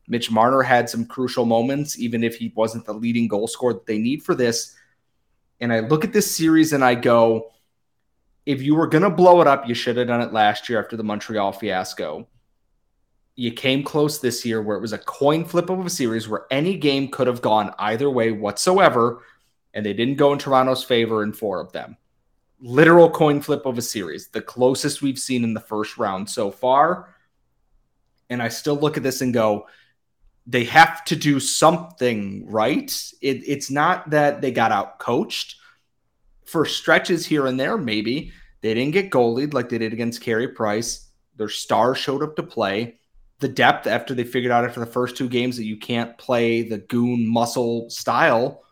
Mitch 0.06 0.30
Marner 0.30 0.62
had 0.62 0.88
some 0.88 1.04
crucial 1.04 1.44
moments, 1.44 1.98
even 1.98 2.24
if 2.24 2.36
he 2.36 2.52
wasn't 2.54 2.86
the 2.86 2.92
leading 2.92 3.28
goal 3.28 3.46
scorer 3.46 3.74
that 3.74 3.86
they 3.86 3.98
need 3.98 4.22
for 4.22 4.34
this. 4.34 4.74
And 5.60 5.72
I 5.72 5.80
look 5.80 6.04
at 6.04 6.12
this 6.12 6.34
series 6.34 6.72
and 6.72 6.84
I 6.84 6.94
go, 6.94 7.50
if 8.46 8.62
you 8.62 8.74
were 8.74 8.86
going 8.86 9.02
to 9.02 9.10
blow 9.10 9.40
it 9.40 9.46
up, 9.46 9.68
you 9.68 9.74
should 9.74 9.96
have 9.98 10.06
done 10.06 10.22
it 10.22 10.32
last 10.32 10.68
year 10.68 10.80
after 10.80 10.96
the 10.96 11.04
Montreal 11.04 11.52
fiasco. 11.52 12.26
You 13.34 13.52
came 13.52 13.82
close 13.82 14.18
this 14.18 14.44
year 14.44 14.62
where 14.62 14.76
it 14.76 14.80
was 14.80 14.94
a 14.94 14.98
coin 14.98 15.44
flip 15.44 15.68
of 15.68 15.84
a 15.84 15.90
series 15.90 16.28
where 16.28 16.46
any 16.50 16.76
game 16.76 17.08
could 17.08 17.26
have 17.26 17.42
gone 17.42 17.74
either 17.78 18.08
way 18.08 18.32
whatsoever, 18.32 19.22
and 19.74 19.84
they 19.84 19.92
didn't 19.92 20.16
go 20.16 20.32
in 20.32 20.38
Toronto's 20.38 20.82
favor 20.82 21.22
in 21.22 21.32
four 21.32 21.60
of 21.60 21.72
them 21.72 21.96
literal 22.60 23.10
coin 23.10 23.40
flip 23.40 23.66
of 23.66 23.78
a 23.78 23.82
series, 23.82 24.28
the 24.28 24.40
closest 24.40 25.02
we've 25.02 25.18
seen 25.18 25.44
in 25.44 25.54
the 25.54 25.60
first 25.60 25.98
round 25.98 26.28
so 26.28 26.50
far. 26.50 27.14
And 28.30 28.42
I 28.42 28.48
still 28.48 28.76
look 28.76 28.96
at 28.96 29.02
this 29.02 29.20
and 29.20 29.32
go, 29.32 29.66
they 30.46 30.64
have 30.64 31.04
to 31.04 31.16
do 31.16 31.40
something 31.40 32.50
right. 32.50 32.90
It, 33.20 33.46
it's 33.46 33.70
not 33.70 34.10
that 34.10 34.40
they 34.40 34.50
got 34.50 34.72
out 34.72 34.98
coached 34.98 35.56
for 36.46 36.64
stretches 36.64 37.26
here 37.26 37.46
and 37.46 37.60
there, 37.60 37.76
maybe. 37.76 38.32
They 38.62 38.74
didn't 38.74 38.94
get 38.94 39.10
goalied 39.10 39.52
like 39.52 39.68
they 39.68 39.78
did 39.78 39.92
against 39.92 40.22
Carey 40.22 40.48
Price. 40.48 41.10
Their 41.36 41.50
star 41.50 41.94
showed 41.94 42.22
up 42.22 42.34
to 42.36 42.42
play. 42.42 42.98
The 43.40 43.48
depth 43.48 43.86
after 43.86 44.14
they 44.14 44.24
figured 44.24 44.50
out 44.50 44.64
after 44.64 44.80
the 44.80 44.86
first 44.86 45.16
two 45.16 45.28
games 45.28 45.56
that 45.58 45.64
you 45.64 45.76
can't 45.76 46.18
play 46.18 46.62
the 46.62 46.78
goon 46.78 47.26
muscle 47.28 47.88
style 47.88 48.64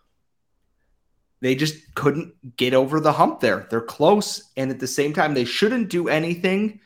they 1.46 1.54
just 1.54 1.94
couldn't 1.94 2.56
get 2.56 2.74
over 2.74 2.98
the 2.98 3.12
hump 3.12 3.38
there. 3.38 3.68
They're 3.70 3.80
close. 3.80 4.50
And 4.56 4.68
at 4.70 4.80
the 4.80 4.86
same 4.88 5.12
time, 5.12 5.32
they 5.32 5.44
shouldn't 5.44 5.90
do 5.90 6.08
anything, 6.08 6.80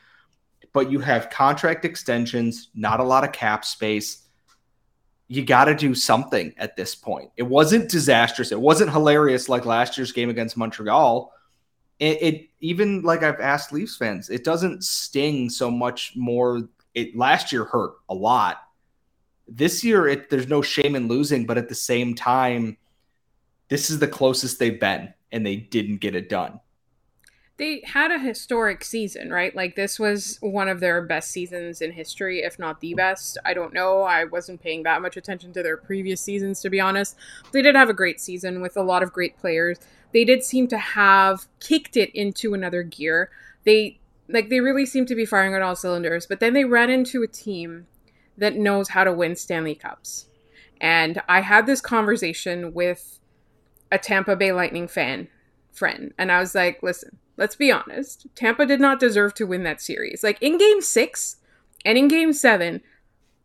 but 0.74 0.90
you 0.90 1.00
have 1.00 1.30
contract 1.30 1.86
extensions, 1.86 2.68
not 2.74 3.00
a 3.00 3.04
lot 3.04 3.24
of 3.24 3.32
cap 3.32 3.64
space. 3.64 4.26
You 5.28 5.44
got 5.44 5.64
to 5.64 5.74
do 5.74 5.94
something 5.94 6.52
at 6.58 6.76
this 6.76 6.94
point. 6.94 7.30
It 7.38 7.44
wasn't 7.44 7.88
disastrous. 7.88 8.52
It 8.52 8.60
wasn't 8.60 8.90
hilarious 8.90 9.48
like 9.48 9.64
last 9.64 9.96
year's 9.96 10.12
game 10.12 10.28
against 10.28 10.58
Montreal. 10.58 11.32
It, 11.98 12.22
it 12.22 12.48
even 12.60 13.00
like 13.00 13.22
I've 13.22 13.40
asked 13.40 13.72
Leafs 13.72 13.96
fans, 13.96 14.28
it 14.28 14.44
doesn't 14.44 14.84
sting 14.84 15.48
so 15.48 15.70
much 15.70 16.12
more. 16.16 16.68
It 16.94 17.16
last 17.16 17.50
year 17.50 17.64
hurt 17.64 17.92
a 18.10 18.14
lot. 18.14 18.58
This 19.48 19.82
year, 19.82 20.06
it, 20.06 20.28
there's 20.28 20.48
no 20.48 20.60
shame 20.60 20.94
in 20.94 21.08
losing, 21.08 21.46
but 21.46 21.58
at 21.58 21.68
the 21.68 21.74
same 21.74 22.14
time, 22.14 22.76
this 23.70 23.88
is 23.88 24.00
the 24.00 24.08
closest 24.08 24.58
they've 24.58 24.78
been, 24.78 25.14
and 25.32 25.46
they 25.46 25.56
didn't 25.56 25.98
get 25.98 26.14
it 26.14 26.28
done. 26.28 26.60
They 27.56 27.82
had 27.84 28.10
a 28.10 28.18
historic 28.18 28.84
season, 28.84 29.30
right? 29.30 29.54
Like, 29.54 29.76
this 29.76 29.98
was 29.98 30.38
one 30.40 30.68
of 30.68 30.80
their 30.80 31.02
best 31.02 31.30
seasons 31.30 31.80
in 31.80 31.92
history, 31.92 32.40
if 32.40 32.58
not 32.58 32.80
the 32.80 32.94
best. 32.94 33.38
I 33.44 33.54
don't 33.54 33.74
know. 33.74 34.02
I 34.02 34.24
wasn't 34.24 34.62
paying 34.62 34.82
that 34.84 35.02
much 35.02 35.16
attention 35.16 35.52
to 35.52 35.62
their 35.62 35.76
previous 35.76 36.20
seasons, 36.20 36.60
to 36.62 36.70
be 36.70 36.80
honest. 36.80 37.16
They 37.52 37.62
did 37.62 37.76
have 37.76 37.90
a 37.90 37.94
great 37.94 38.20
season 38.20 38.60
with 38.60 38.76
a 38.76 38.82
lot 38.82 39.02
of 39.02 39.12
great 39.12 39.38
players. 39.38 39.78
They 40.12 40.24
did 40.24 40.42
seem 40.42 40.68
to 40.68 40.78
have 40.78 41.46
kicked 41.60 41.96
it 41.96 42.10
into 42.14 42.54
another 42.54 42.82
gear. 42.82 43.30
They 43.64 44.00
like 44.26 44.48
they 44.48 44.60
really 44.60 44.86
seem 44.86 45.06
to 45.06 45.14
be 45.14 45.26
firing 45.26 45.54
on 45.54 45.62
all 45.62 45.76
cylinders, 45.76 46.26
but 46.26 46.40
then 46.40 46.54
they 46.54 46.64
ran 46.64 46.88
into 46.88 47.22
a 47.22 47.28
team 47.28 47.86
that 48.38 48.56
knows 48.56 48.90
how 48.90 49.04
to 49.04 49.12
win 49.12 49.36
Stanley 49.36 49.74
Cups. 49.74 50.26
And 50.80 51.20
I 51.28 51.42
had 51.42 51.66
this 51.66 51.80
conversation 51.80 52.72
with 52.72 53.20
a 53.90 53.98
Tampa 53.98 54.36
Bay 54.36 54.52
Lightning 54.52 54.88
fan 54.88 55.28
friend, 55.72 56.12
and 56.18 56.30
I 56.30 56.40
was 56.40 56.54
like, 56.54 56.82
listen, 56.82 57.18
let's 57.36 57.56
be 57.56 57.72
honest. 57.72 58.26
Tampa 58.34 58.66
did 58.66 58.80
not 58.80 59.00
deserve 59.00 59.34
to 59.34 59.46
win 59.46 59.62
that 59.64 59.80
series. 59.80 60.22
Like 60.22 60.40
in 60.42 60.58
game 60.58 60.80
six 60.80 61.36
and 61.84 61.96
in 61.96 62.08
game 62.08 62.32
seven, 62.32 62.82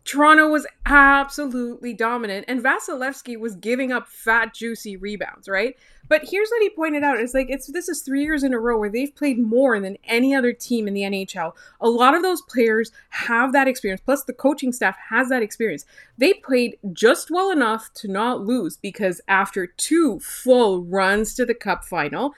Toronto 0.03 0.47
was 0.47 0.67
absolutely 0.85 1.93
dominant, 1.93 2.45
and 2.47 2.61
Vasilevskiy 2.61 3.39
was 3.39 3.55
giving 3.55 3.91
up 3.91 4.07
fat, 4.07 4.53
juicy 4.53 4.95
rebounds, 4.95 5.49
right? 5.49 5.75
But 6.07 6.21
here's 6.29 6.49
what 6.49 6.61
he 6.61 6.69
pointed 6.69 7.03
out: 7.03 7.19
it's 7.19 7.33
like 7.33 7.47
it's 7.49 7.67
this 7.67 7.89
is 7.89 8.01
three 8.01 8.23
years 8.23 8.43
in 8.43 8.53
a 8.53 8.59
row 8.59 8.77
where 8.77 8.89
they've 8.89 9.15
played 9.15 9.39
more 9.39 9.79
than 9.79 9.97
any 10.05 10.35
other 10.35 10.53
team 10.53 10.87
in 10.87 10.93
the 10.93 11.01
NHL. 11.01 11.53
A 11.81 11.89
lot 11.89 12.15
of 12.15 12.21
those 12.21 12.41
players 12.41 12.91
have 13.09 13.53
that 13.53 13.67
experience, 13.67 14.01
plus 14.03 14.23
the 14.23 14.33
coaching 14.33 14.71
staff 14.71 14.95
has 15.09 15.29
that 15.29 15.43
experience. 15.43 15.85
They 16.17 16.33
played 16.33 16.77
just 16.93 17.31
well 17.31 17.51
enough 17.51 17.91
to 17.95 18.07
not 18.07 18.41
lose 18.41 18.77
because 18.77 19.21
after 19.27 19.67
two 19.67 20.19
full 20.19 20.83
runs 20.83 21.33
to 21.35 21.45
the 21.45 21.55
Cup 21.55 21.83
final, 21.83 22.33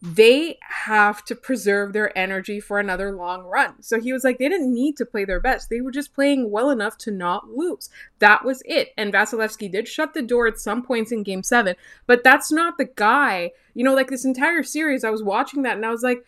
they 0.00 0.58
have 0.62 1.24
to 1.24 1.34
preserve 1.34 1.92
their 1.92 2.16
energy 2.16 2.60
for 2.60 2.78
another 2.78 3.10
long 3.10 3.42
run. 3.42 3.82
So 3.82 4.00
he 4.00 4.12
was 4.12 4.22
like, 4.22 4.38
they 4.38 4.48
didn't 4.48 4.72
need 4.72 4.96
to 4.98 5.04
play 5.04 5.24
their 5.24 5.40
best. 5.40 5.70
They 5.70 5.80
were 5.80 5.90
just 5.90 6.14
playing 6.14 6.50
well 6.50 6.70
enough 6.70 6.96
to 6.98 7.10
not 7.10 7.48
lose. 7.48 7.90
That 8.20 8.44
was 8.44 8.62
it. 8.64 8.90
And 8.96 9.12
Vasilevskiy 9.12 9.72
did 9.72 9.88
shut 9.88 10.14
the 10.14 10.22
door 10.22 10.46
at 10.46 10.58
some 10.58 10.82
points 10.82 11.10
in 11.10 11.24
game 11.24 11.42
seven, 11.42 11.74
but 12.06 12.22
that's 12.22 12.52
not 12.52 12.78
the 12.78 12.84
guy. 12.94 13.50
You 13.74 13.82
know, 13.82 13.94
like 13.94 14.08
this 14.08 14.24
entire 14.24 14.62
series, 14.62 15.02
I 15.02 15.10
was 15.10 15.22
watching 15.22 15.62
that 15.62 15.76
and 15.76 15.84
I 15.84 15.90
was 15.90 16.02
like, 16.02 16.24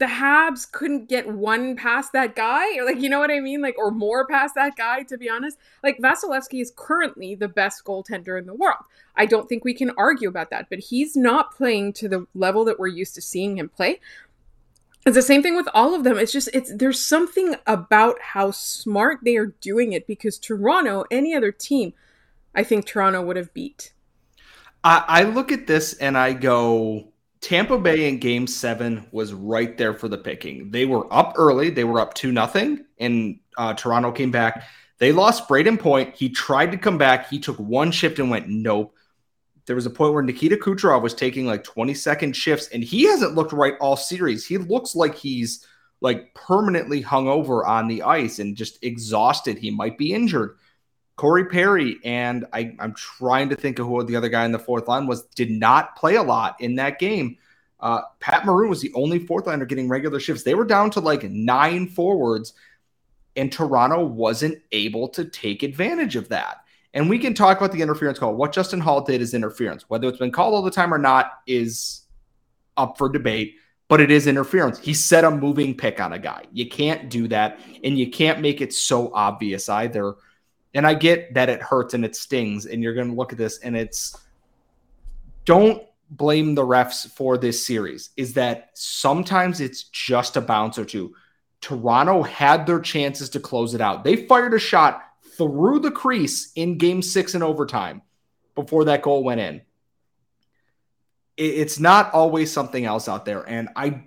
the 0.00 0.06
Habs 0.06 0.70
couldn't 0.72 1.10
get 1.10 1.28
one 1.28 1.76
past 1.76 2.14
that 2.14 2.34
guy, 2.34 2.78
or 2.78 2.86
like 2.86 3.00
you 3.00 3.10
know 3.10 3.20
what 3.20 3.30
I 3.30 3.38
mean, 3.38 3.60
like 3.60 3.78
or 3.78 3.90
more 3.90 4.26
past 4.26 4.54
that 4.54 4.74
guy. 4.74 5.02
To 5.02 5.18
be 5.18 5.28
honest, 5.28 5.58
like 5.84 5.98
Vasilevskiy 5.98 6.62
is 6.62 6.72
currently 6.74 7.34
the 7.34 7.48
best 7.48 7.84
goaltender 7.84 8.38
in 8.38 8.46
the 8.46 8.54
world. 8.54 8.82
I 9.14 9.26
don't 9.26 9.46
think 9.46 9.62
we 9.62 9.74
can 9.74 9.90
argue 9.98 10.28
about 10.28 10.48
that, 10.50 10.70
but 10.70 10.78
he's 10.78 11.16
not 11.16 11.54
playing 11.54 11.92
to 11.94 12.08
the 12.08 12.26
level 12.34 12.64
that 12.64 12.78
we're 12.78 12.88
used 12.88 13.14
to 13.16 13.20
seeing 13.20 13.58
him 13.58 13.68
play. 13.68 14.00
It's 15.04 15.14
the 15.14 15.22
same 15.22 15.42
thing 15.42 15.54
with 15.54 15.68
all 15.74 15.94
of 15.94 16.02
them. 16.02 16.16
It's 16.16 16.32
just 16.32 16.48
it's 16.54 16.74
there's 16.74 16.98
something 16.98 17.56
about 17.66 18.20
how 18.20 18.52
smart 18.52 19.20
they 19.22 19.36
are 19.36 19.54
doing 19.60 19.92
it 19.92 20.06
because 20.06 20.38
Toronto, 20.38 21.04
any 21.10 21.34
other 21.34 21.52
team, 21.52 21.92
I 22.54 22.64
think 22.64 22.86
Toronto 22.86 23.20
would 23.20 23.36
have 23.36 23.52
beat. 23.52 23.92
I, 24.82 25.04
I 25.06 25.22
look 25.24 25.52
at 25.52 25.66
this 25.66 25.92
and 25.92 26.16
I 26.16 26.32
go 26.32 27.09
Tampa 27.40 27.78
Bay 27.78 28.08
in 28.08 28.18
game 28.18 28.46
seven 28.46 29.06
was 29.12 29.32
right 29.32 29.76
there 29.78 29.94
for 29.94 30.08
the 30.08 30.18
picking. 30.18 30.70
They 30.70 30.84
were 30.84 31.12
up 31.12 31.34
early, 31.36 31.70
they 31.70 31.84
were 31.84 32.00
up 32.00 32.14
2 32.14 32.32
nothing, 32.32 32.84
and 32.98 33.40
uh, 33.56 33.74
Toronto 33.74 34.12
came 34.12 34.30
back. 34.30 34.64
They 34.98 35.12
lost 35.12 35.48
Brayden 35.48 35.78
Point. 35.78 36.14
He 36.14 36.28
tried 36.28 36.70
to 36.72 36.78
come 36.78 36.98
back. 36.98 37.30
He 37.30 37.38
took 37.38 37.56
one 37.56 37.90
shift 37.90 38.18
and 38.18 38.30
went, 38.30 38.48
nope. 38.48 38.94
There 39.64 39.76
was 39.76 39.86
a 39.86 39.90
point 39.90 40.12
where 40.12 40.22
Nikita 40.22 40.56
Kucherov 40.56 41.00
was 41.00 41.14
taking 41.14 41.46
like 41.46 41.64
20 41.64 41.94
second 41.94 42.36
shifts, 42.36 42.68
and 42.68 42.84
he 42.84 43.04
hasn't 43.04 43.34
looked 43.34 43.52
right 43.52 43.74
all 43.80 43.96
series. 43.96 44.46
He 44.46 44.58
looks 44.58 44.94
like 44.94 45.14
he's 45.14 45.66
like 46.02 46.34
permanently 46.34 47.00
hung 47.00 47.28
over 47.28 47.64
on 47.64 47.88
the 47.88 48.02
ice 48.02 48.38
and 48.38 48.56
just 48.56 48.82
exhausted. 48.82 49.58
He 49.58 49.70
might 49.70 49.96
be 49.96 50.12
injured. 50.12 50.56
Corey 51.20 51.44
Perry 51.44 51.98
and 52.02 52.46
I, 52.50 52.74
I'm 52.78 52.94
trying 52.94 53.50
to 53.50 53.54
think 53.54 53.78
of 53.78 53.86
who 53.86 54.02
the 54.04 54.16
other 54.16 54.30
guy 54.30 54.46
in 54.46 54.52
the 54.52 54.58
fourth 54.58 54.88
line 54.88 55.06
was, 55.06 55.24
did 55.34 55.50
not 55.50 55.94
play 55.94 56.14
a 56.14 56.22
lot 56.22 56.58
in 56.62 56.76
that 56.76 56.98
game. 56.98 57.36
Uh, 57.78 58.00
Pat 58.20 58.46
Maroon 58.46 58.70
was 58.70 58.80
the 58.80 58.90
only 58.94 59.18
fourth 59.18 59.46
liner 59.46 59.66
getting 59.66 59.86
regular 59.86 60.18
shifts. 60.18 60.44
They 60.44 60.54
were 60.54 60.64
down 60.64 60.90
to 60.92 61.00
like 61.00 61.24
nine 61.24 61.88
forwards, 61.88 62.54
and 63.36 63.52
Toronto 63.52 64.02
wasn't 64.02 64.62
able 64.72 65.08
to 65.08 65.26
take 65.26 65.62
advantage 65.62 66.16
of 66.16 66.30
that. 66.30 66.64
And 66.94 67.10
we 67.10 67.18
can 67.18 67.34
talk 67.34 67.58
about 67.58 67.72
the 67.72 67.82
interference 67.82 68.18
call. 68.18 68.34
What 68.34 68.52
Justin 68.54 68.80
Holl 68.80 69.02
did 69.02 69.20
is 69.20 69.34
interference. 69.34 69.90
Whether 69.90 70.08
it's 70.08 70.16
been 70.16 70.32
called 70.32 70.54
all 70.54 70.62
the 70.62 70.70
time 70.70 70.94
or 70.94 70.96
not 70.96 71.40
is 71.46 72.00
up 72.78 72.96
for 72.96 73.10
debate, 73.10 73.56
but 73.88 74.00
it 74.00 74.10
is 74.10 74.26
interference. 74.26 74.78
He 74.78 74.94
set 74.94 75.24
a 75.24 75.30
moving 75.30 75.76
pick 75.76 76.00
on 76.00 76.14
a 76.14 76.18
guy. 76.18 76.44
You 76.50 76.66
can't 76.66 77.10
do 77.10 77.28
that, 77.28 77.60
and 77.84 77.98
you 77.98 78.10
can't 78.10 78.40
make 78.40 78.62
it 78.62 78.72
so 78.72 79.12
obvious 79.12 79.68
either. 79.68 80.14
And 80.74 80.86
I 80.86 80.94
get 80.94 81.34
that 81.34 81.48
it 81.48 81.60
hurts 81.62 81.94
and 81.94 82.04
it 82.04 82.14
stings, 82.14 82.66
and 82.66 82.82
you're 82.82 82.94
going 82.94 83.08
to 83.08 83.14
look 83.14 83.32
at 83.32 83.38
this 83.38 83.58
and 83.58 83.76
it's 83.76 84.16
don't 85.44 85.82
blame 86.10 86.54
the 86.54 86.62
refs 86.62 87.10
for 87.10 87.38
this 87.38 87.66
series. 87.66 88.10
Is 88.16 88.34
that 88.34 88.70
sometimes 88.74 89.60
it's 89.60 89.84
just 89.84 90.36
a 90.36 90.40
bounce 90.40 90.78
or 90.78 90.84
two. 90.84 91.14
Toronto 91.60 92.22
had 92.22 92.66
their 92.66 92.80
chances 92.80 93.28
to 93.30 93.40
close 93.40 93.74
it 93.74 93.80
out. 93.80 94.04
They 94.04 94.26
fired 94.26 94.54
a 94.54 94.58
shot 94.58 95.02
through 95.36 95.80
the 95.80 95.90
crease 95.90 96.52
in 96.54 96.78
game 96.78 97.02
six 97.02 97.34
in 97.34 97.42
overtime 97.42 98.02
before 98.54 98.84
that 98.84 99.02
goal 99.02 99.24
went 99.24 99.40
in. 99.40 99.62
It's 101.36 101.80
not 101.80 102.12
always 102.12 102.52
something 102.52 102.84
else 102.84 103.08
out 103.08 103.24
there. 103.24 103.42
And 103.48 103.70
I 103.74 104.04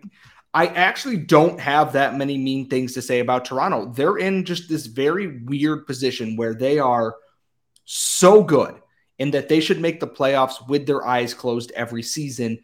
I 0.53 0.67
actually 0.67 1.17
don't 1.17 1.59
have 1.59 1.93
that 1.93 2.15
many 2.15 2.37
mean 2.37 2.69
things 2.69 2.93
to 2.93 3.01
say 3.01 3.19
about 3.19 3.45
Toronto. 3.45 3.85
They're 3.85 4.17
in 4.17 4.45
just 4.45 4.69
this 4.69 4.85
very 4.85 5.39
weird 5.39 5.87
position 5.87 6.35
where 6.35 6.53
they 6.53 6.77
are 6.77 7.15
so 7.85 8.43
good 8.43 8.75
in 9.17 9.31
that 9.31 9.49
they 9.49 9.59
should 9.59 9.79
make 9.79 9.99
the 9.99 10.07
playoffs 10.07 10.67
with 10.67 10.85
their 10.85 11.05
eyes 11.05 11.33
closed 11.33 11.71
every 11.71 12.03
season. 12.03 12.59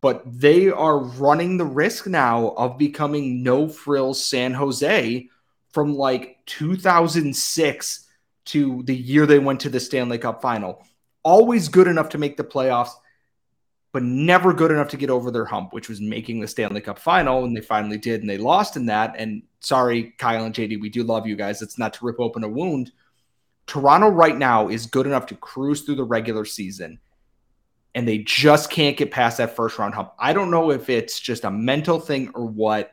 But 0.00 0.22
they 0.24 0.70
are 0.70 0.98
running 0.98 1.58
the 1.58 1.64
risk 1.66 2.06
now 2.06 2.54
of 2.56 2.78
becoming 2.78 3.42
no 3.42 3.68
frills 3.68 4.24
San 4.24 4.54
Jose 4.54 5.28
from 5.72 5.94
like 5.94 6.38
2006 6.46 8.06
to 8.46 8.82
the 8.84 8.96
year 8.96 9.26
they 9.26 9.38
went 9.38 9.60
to 9.60 9.68
the 9.68 9.78
Stanley 9.78 10.18
Cup 10.18 10.40
final. 10.40 10.82
Always 11.22 11.68
good 11.68 11.86
enough 11.86 12.08
to 12.10 12.18
make 12.18 12.38
the 12.38 12.44
playoffs 12.44 12.92
but 13.92 14.02
never 14.02 14.52
good 14.52 14.70
enough 14.70 14.88
to 14.88 14.96
get 14.96 15.10
over 15.10 15.30
their 15.30 15.44
hump, 15.44 15.72
which 15.72 15.88
was 15.88 16.00
making 16.00 16.40
the 16.40 16.46
Stanley 16.46 16.80
Cup 16.80 16.98
final. 16.98 17.44
And 17.44 17.56
they 17.56 17.60
finally 17.60 17.98
did, 17.98 18.20
and 18.20 18.30
they 18.30 18.38
lost 18.38 18.76
in 18.76 18.86
that. 18.86 19.14
And 19.18 19.42
sorry, 19.60 20.14
Kyle 20.18 20.44
and 20.44 20.54
JD, 20.54 20.80
we 20.80 20.88
do 20.88 21.02
love 21.02 21.26
you 21.26 21.36
guys. 21.36 21.60
It's 21.60 21.78
not 21.78 21.94
to 21.94 22.04
rip 22.04 22.20
open 22.20 22.44
a 22.44 22.48
wound. 22.48 22.92
Toronto 23.66 24.08
right 24.08 24.36
now 24.36 24.68
is 24.68 24.86
good 24.86 25.06
enough 25.06 25.26
to 25.26 25.36
cruise 25.36 25.82
through 25.82 25.96
the 25.96 26.04
regular 26.04 26.44
season, 26.44 26.98
and 27.94 28.06
they 28.06 28.18
just 28.18 28.70
can't 28.70 28.96
get 28.96 29.10
past 29.10 29.38
that 29.38 29.54
first 29.54 29.78
round 29.78 29.94
hump. 29.94 30.12
I 30.18 30.32
don't 30.32 30.50
know 30.50 30.70
if 30.70 30.88
it's 30.88 31.20
just 31.20 31.44
a 31.44 31.50
mental 31.50 32.00
thing 32.00 32.30
or 32.34 32.46
what, 32.46 32.92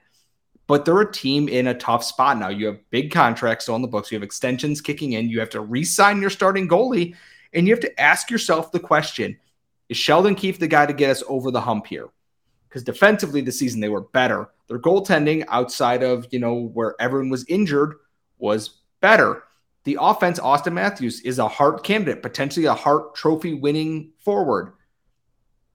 but 0.67 0.85
they're 0.85 1.01
a 1.01 1.11
team 1.11 1.47
in 1.47 1.67
a 1.67 1.73
tough 1.73 2.03
spot 2.03 2.37
now. 2.37 2.49
You 2.49 2.67
have 2.67 2.89
big 2.91 3.11
contracts 3.11 3.69
on 3.69 3.81
the 3.81 3.87
books, 3.87 4.11
you 4.11 4.17
have 4.17 4.23
extensions 4.23 4.81
kicking 4.81 5.13
in, 5.13 5.29
you 5.29 5.39
have 5.39 5.49
to 5.51 5.61
re 5.61 5.83
sign 5.83 6.21
your 6.21 6.29
starting 6.29 6.67
goalie, 6.67 7.15
and 7.53 7.67
you 7.67 7.73
have 7.73 7.81
to 7.81 7.99
ask 7.99 8.29
yourself 8.29 8.71
the 8.71 8.79
question 8.79 9.37
is 9.89 9.97
Sheldon 9.97 10.35
Keefe 10.35 10.59
the 10.59 10.67
guy 10.67 10.85
to 10.85 10.93
get 10.93 11.09
us 11.09 11.23
over 11.27 11.51
the 11.51 11.61
hump 11.61 11.87
here? 11.87 12.09
Because 12.67 12.83
defensively 12.83 13.41
this 13.41 13.59
season 13.59 13.79
they 13.79 13.89
were 13.89 14.01
better. 14.01 14.49
Their 14.67 14.79
goaltending 14.79 15.45
outside 15.47 16.03
of, 16.03 16.27
you 16.31 16.39
know, 16.39 16.67
where 16.73 16.95
everyone 16.99 17.29
was 17.29 17.45
injured 17.47 17.95
was 18.37 18.81
better. 18.99 19.43
The 19.85 19.97
offense, 20.01 20.39
Auston 20.39 20.73
Matthews 20.73 21.21
is 21.21 21.39
a 21.39 21.47
Hart 21.47 21.83
candidate, 21.83 22.21
potentially 22.21 22.65
a 22.65 22.73
Hart 22.73 23.15
trophy 23.15 23.53
winning 23.53 24.11
forward. 24.19 24.73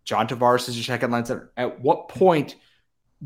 John 0.04 0.28
Tavares 0.28 0.68
is 0.68 0.76
your 0.76 0.84
second 0.84 1.10
line 1.10 1.24
center. 1.24 1.50
At 1.56 1.80
what 1.80 2.08
point 2.08 2.56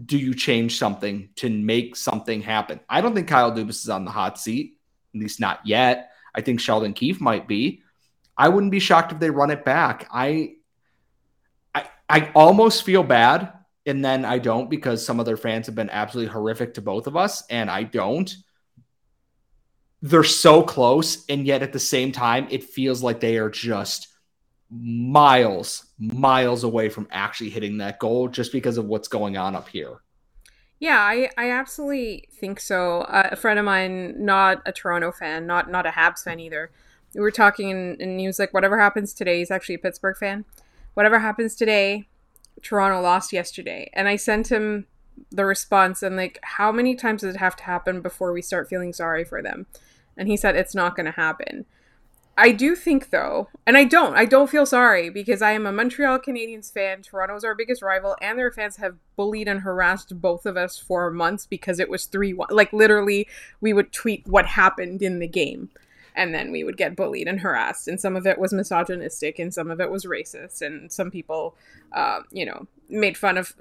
do 0.05 0.18
you 0.18 0.35
change 0.35 0.79
something 0.79 1.31
to 1.37 1.51
make 1.51 1.96
something 1.96 2.42
happen? 2.42 2.79
I 2.88 3.01
don't 3.01 3.14
think 3.14 3.29
Kyle 3.29 3.51
Dubas 3.51 3.83
is 3.83 3.88
on 3.88 4.05
the 4.05 4.11
hot 4.11 4.38
seat, 4.38 4.79
at 5.14 5.20
least 5.20 5.40
not 5.40 5.61
yet. 5.64 6.11
I 6.35 6.42
think 6.42 6.61
Sheldon 6.61 6.92
Keefe 6.92 7.20
might 7.20 7.49
be. 7.49 7.83
I 8.37 8.49
wouldn't 8.49 8.72
be 8.72 8.79
shocked 8.81 9.12
if 9.12 9.18
they 9.18 9.31
run 9.31 9.51
it 9.51 9.64
back. 9.64 10.07
I 10.12 10.55
I 12.08 12.30
almost 12.34 12.84
feel 12.84 13.02
bad, 13.02 13.52
and 13.84 14.04
then 14.04 14.24
I 14.24 14.38
don't 14.38 14.70
because 14.70 15.04
some 15.04 15.18
of 15.20 15.26
their 15.26 15.36
fans 15.36 15.66
have 15.66 15.74
been 15.74 15.90
absolutely 15.90 16.32
horrific 16.32 16.74
to 16.74 16.82
both 16.82 17.06
of 17.06 17.16
us, 17.16 17.44
and 17.48 17.70
I 17.70 17.82
don't. 17.84 18.34
They're 20.02 20.24
so 20.24 20.62
close, 20.62 21.24
and 21.28 21.46
yet 21.46 21.62
at 21.62 21.72
the 21.72 21.78
same 21.78 22.12
time, 22.12 22.46
it 22.50 22.64
feels 22.64 23.02
like 23.02 23.20
they 23.20 23.38
are 23.38 23.50
just 23.50 24.08
miles, 24.70 25.86
miles 25.98 26.64
away 26.64 26.88
from 26.88 27.08
actually 27.10 27.50
hitting 27.50 27.78
that 27.78 27.98
goal 27.98 28.28
just 28.28 28.52
because 28.52 28.78
of 28.78 28.86
what's 28.86 29.08
going 29.08 29.36
on 29.36 29.56
up 29.56 29.68
here. 29.68 30.00
Yeah, 30.78 30.98
I, 30.98 31.30
I 31.38 31.50
absolutely 31.50 32.28
think 32.38 32.60
so. 32.60 33.00
Uh, 33.02 33.30
a 33.32 33.36
friend 33.36 33.58
of 33.58 33.64
mine, 33.64 34.14
not 34.24 34.62
a 34.66 34.72
Toronto 34.72 35.10
fan, 35.10 35.46
not 35.46 35.70
not 35.70 35.86
a 35.86 35.90
Habs 35.90 36.22
fan 36.22 36.38
either. 36.38 36.70
We 37.14 37.20
were 37.20 37.30
talking, 37.30 37.70
and, 37.70 38.20
he 38.20 38.26
was 38.26 38.38
like, 38.38 38.52
"Whatever 38.52 38.78
happens 38.78 39.14
today." 39.14 39.38
He's 39.38 39.50
actually 39.50 39.76
a 39.76 39.78
Pittsburgh 39.78 40.16
fan 40.18 40.44
whatever 40.96 41.18
happens 41.18 41.54
today, 41.54 42.09
Toronto 42.62 43.02
lost 43.02 43.30
yesterday. 43.30 43.90
And 43.92 44.09
I 44.09 44.16
sent 44.16 44.50
him 44.50 44.87
the 45.30 45.44
response 45.44 46.02
and 46.02 46.16
like, 46.16 46.38
how 46.42 46.72
many 46.72 46.94
times 46.94 47.20
does 47.20 47.35
it 47.35 47.38
have 47.38 47.54
to 47.56 47.64
happen 47.64 48.00
before 48.00 48.32
we 48.32 48.40
start 48.40 48.66
feeling 48.66 48.94
sorry 48.94 49.22
for 49.22 49.42
them? 49.42 49.66
And 50.16 50.26
he 50.26 50.38
said, 50.38 50.56
it's 50.56 50.74
not 50.74 50.96
going 50.96 51.04
to 51.04 51.12
happen. 51.12 51.66
I 52.38 52.52
do 52.52 52.74
think 52.74 53.11
though, 53.11 53.48
and 53.66 53.76
I 53.76 53.85
don't, 53.85 54.16
I 54.16 54.24
don't 54.24 54.48
feel 54.48 54.64
sorry 54.64 55.11
because 55.11 55.42
I 55.42 55.52
am 55.52 55.66
a 55.66 55.72
Montreal 55.72 56.18
Canadiens 56.18 56.72
fan. 56.72 57.02
Toronto's 57.02 57.44
our 57.44 57.54
biggest 57.54 57.82
rival, 57.82 58.16
and 58.22 58.38
their 58.38 58.50
fans 58.50 58.76
have 58.76 58.96
bullied 59.16 59.48
and 59.48 59.61
harassed 59.61 60.18
both 60.18 60.46
of 60.46 60.56
us 60.56 60.78
for 60.78 61.11
months 61.11 61.46
because 61.46 61.78
it 61.78 61.90
was 61.90 62.06
3 62.06 62.32
1. 62.32 62.48
Like, 62.50 62.72
literally, 62.72 63.26
we 63.61 63.74
would 63.74 63.92
tweet 63.92 64.26
what 64.26 64.46
happened 64.46 65.02
in 65.02 65.18
the 65.18 65.28
game 65.28 65.70
and 66.16 66.35
then 66.35 66.50
we 66.50 66.64
would 66.64 66.76
get 66.76 66.96
bullied 66.96 67.29
and 67.29 67.40
harassed 67.40 67.87
and 67.87 68.00
some 68.00 68.16
of 68.16 68.26
it 68.26 68.38
was 68.38 68.52
misogynistic 68.52 69.38
and 69.38 69.55
some 69.55 69.70
of 69.70 69.81
it 69.81 69.90
was 69.90 70.05
racist 70.05 70.62
and 70.62 70.90
some 70.90 71.11
people 71.11 71.55
uh, 71.92 72.20
you 72.33 72.44
know 72.44 72.66
made 72.88 73.16
fun 73.16 73.37
of 73.37 73.55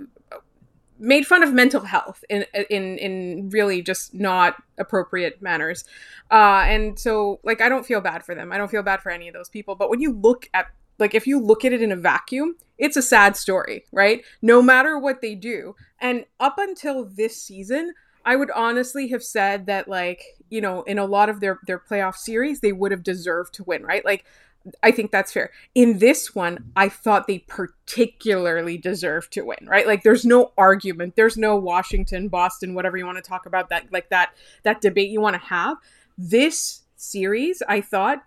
made 0.98 1.28
fun 1.28 1.44
of 1.44 1.54
mental 1.54 1.82
health 1.82 2.24
in 2.30 2.46
in 2.70 2.98
in 2.98 3.50
really 3.50 3.82
just 3.82 4.14
not 4.14 4.56
appropriate 4.78 5.42
manners. 5.42 5.84
Uh, 6.32 6.64
and 6.66 6.98
so 6.98 7.40
like 7.44 7.62
i 7.62 7.70
don't 7.70 7.86
feel 7.86 8.02
bad 8.02 8.24
for 8.24 8.36
them. 8.36 8.52
I 8.52 8.58
don't 8.58 8.72
feel 8.72 8.84
bad 8.84 9.02
for 9.02 9.12
any 9.12 9.28
of 9.28 9.34
those 9.34 9.50
people. 9.50 9.76
But 9.76 9.90
when 9.90 10.02
you 10.02 10.14
look 10.14 10.50
at 10.54 10.68
like 10.98 11.14
if 11.14 11.28
you 11.28 11.40
look 11.40 11.66
at 11.66 11.74
it 11.74 11.82
in 11.82 11.92
a 11.92 11.98
vacuum 11.98 12.56
it's 12.78 12.98
a 12.98 13.02
sad 13.02 13.36
story 13.36 13.86
right? 13.92 14.24
No 14.42 14.62
matter 14.62 14.98
what 14.98 15.22
they 15.22 15.36
do. 15.36 15.76
And 16.00 16.26
up 16.40 16.56
until 16.58 17.06
this 17.06 17.42
season 17.42 17.94
I 18.26 18.36
would 18.36 18.52
honestly 18.52 19.10
have 19.10 19.24
said 19.24 19.68
that 19.68 19.88
like, 19.88 20.24
you 20.50 20.60
know, 20.60 20.82
in 20.84 20.98
a 20.98 21.06
lot 21.06 21.30
of 21.30 21.40
their 21.40 21.60
their 21.68 21.80
playoff 21.80 22.16
series, 22.16 22.60
they 22.62 22.72
would 22.72 22.92
have 22.92 23.04
deserved 23.04 23.54
to 23.56 23.64
win, 23.64 23.84
right? 23.84 24.04
Like 24.04 24.26
I 24.82 24.92
think 24.92 25.12
that's 25.12 25.32
fair. 25.32 25.52
In 25.76 26.00
this 26.00 26.34
one, 26.34 26.72
I 26.76 26.90
thought 26.90 27.28
they 27.28 27.40
particularly 27.40 28.78
deserved 28.78 29.32
to 29.34 29.46
win, 29.46 29.68
right? 29.68 29.86
Like 29.86 30.04
there's 30.04 30.26
no 30.26 30.54
argument. 30.58 31.16
There's 31.16 31.38
no 31.38 31.56
Washington, 31.56 32.30
Boston, 32.30 32.74
whatever 32.74 32.98
you 32.98 33.06
want 33.06 33.18
to 33.18 33.30
talk 33.30 33.46
about 33.46 33.70
that 33.70 33.92
like 33.92 34.10
that 34.10 34.32
that 34.64 34.82
debate 34.82 35.12
you 35.12 35.22
want 35.22 35.36
to 35.36 35.48
have. 35.48 35.78
This 36.18 36.82
series, 36.96 37.62
I 37.68 37.82
thought 37.82 38.24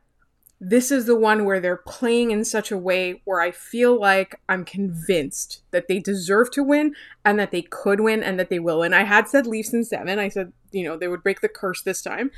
this 0.60 0.90
is 0.90 1.06
the 1.06 1.16
one 1.16 1.44
where 1.44 1.60
they're 1.60 1.76
playing 1.76 2.32
in 2.32 2.44
such 2.44 2.72
a 2.72 2.78
way 2.78 3.20
where 3.24 3.40
I 3.40 3.52
feel 3.52 3.98
like 3.98 4.40
I'm 4.48 4.64
convinced 4.64 5.62
that 5.70 5.86
they 5.86 6.00
deserve 6.00 6.50
to 6.52 6.64
win 6.64 6.94
and 7.24 7.38
that 7.38 7.52
they 7.52 7.62
could 7.62 8.00
win 8.00 8.24
and 8.24 8.40
that 8.40 8.50
they 8.50 8.58
will. 8.58 8.82
And 8.82 8.94
I 8.94 9.04
had 9.04 9.28
said 9.28 9.46
Leafs 9.46 9.72
in 9.72 9.84
seven. 9.84 10.18
I 10.18 10.28
said, 10.28 10.52
you 10.72 10.82
know, 10.82 10.96
they 10.96 11.06
would 11.06 11.22
break 11.22 11.42
the 11.42 11.48
curse 11.48 11.82
this 11.82 12.02
time. 12.02 12.32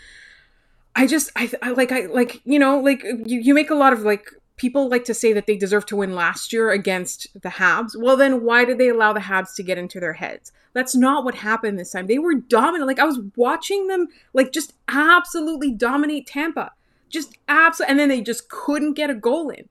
I 0.94 1.06
just, 1.06 1.30
I, 1.34 1.50
I 1.62 1.70
like, 1.70 1.92
I 1.92 2.06
like, 2.06 2.42
you 2.44 2.58
know, 2.58 2.78
like 2.78 3.02
you, 3.02 3.40
you 3.40 3.54
make 3.54 3.70
a 3.70 3.74
lot 3.74 3.94
of 3.94 4.02
like 4.02 4.28
people 4.58 4.90
like 4.90 5.04
to 5.04 5.14
say 5.14 5.32
that 5.32 5.46
they 5.46 5.56
deserve 5.56 5.86
to 5.86 5.96
win 5.96 6.14
last 6.14 6.52
year 6.52 6.70
against 6.70 7.26
the 7.40 7.48
Habs. 7.48 7.92
Well, 7.98 8.18
then 8.18 8.44
why 8.44 8.66
did 8.66 8.76
they 8.76 8.90
allow 8.90 9.14
the 9.14 9.20
Habs 9.20 9.54
to 9.54 9.62
get 9.62 9.78
into 9.78 9.98
their 9.98 10.12
heads? 10.12 10.52
That's 10.74 10.94
not 10.94 11.24
what 11.24 11.36
happened 11.36 11.78
this 11.78 11.92
time. 11.92 12.06
They 12.06 12.18
were 12.18 12.34
dominant. 12.34 12.86
Like 12.86 12.98
I 12.98 13.06
was 13.06 13.20
watching 13.34 13.86
them 13.86 14.08
like 14.34 14.52
just 14.52 14.74
absolutely 14.88 15.72
dominate 15.72 16.26
Tampa 16.26 16.72
just 17.10 17.36
absolutely, 17.48 17.90
and 17.90 18.00
then 18.00 18.08
they 18.08 18.20
just 18.20 18.48
couldn't 18.48 18.94
get 18.94 19.10
a 19.10 19.14
goal 19.14 19.50
in. 19.50 19.68